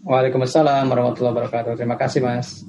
[0.02, 1.78] Waalaikumsalam warahmatullahi wabarakatuh.
[1.78, 2.66] Terima kasih Mas.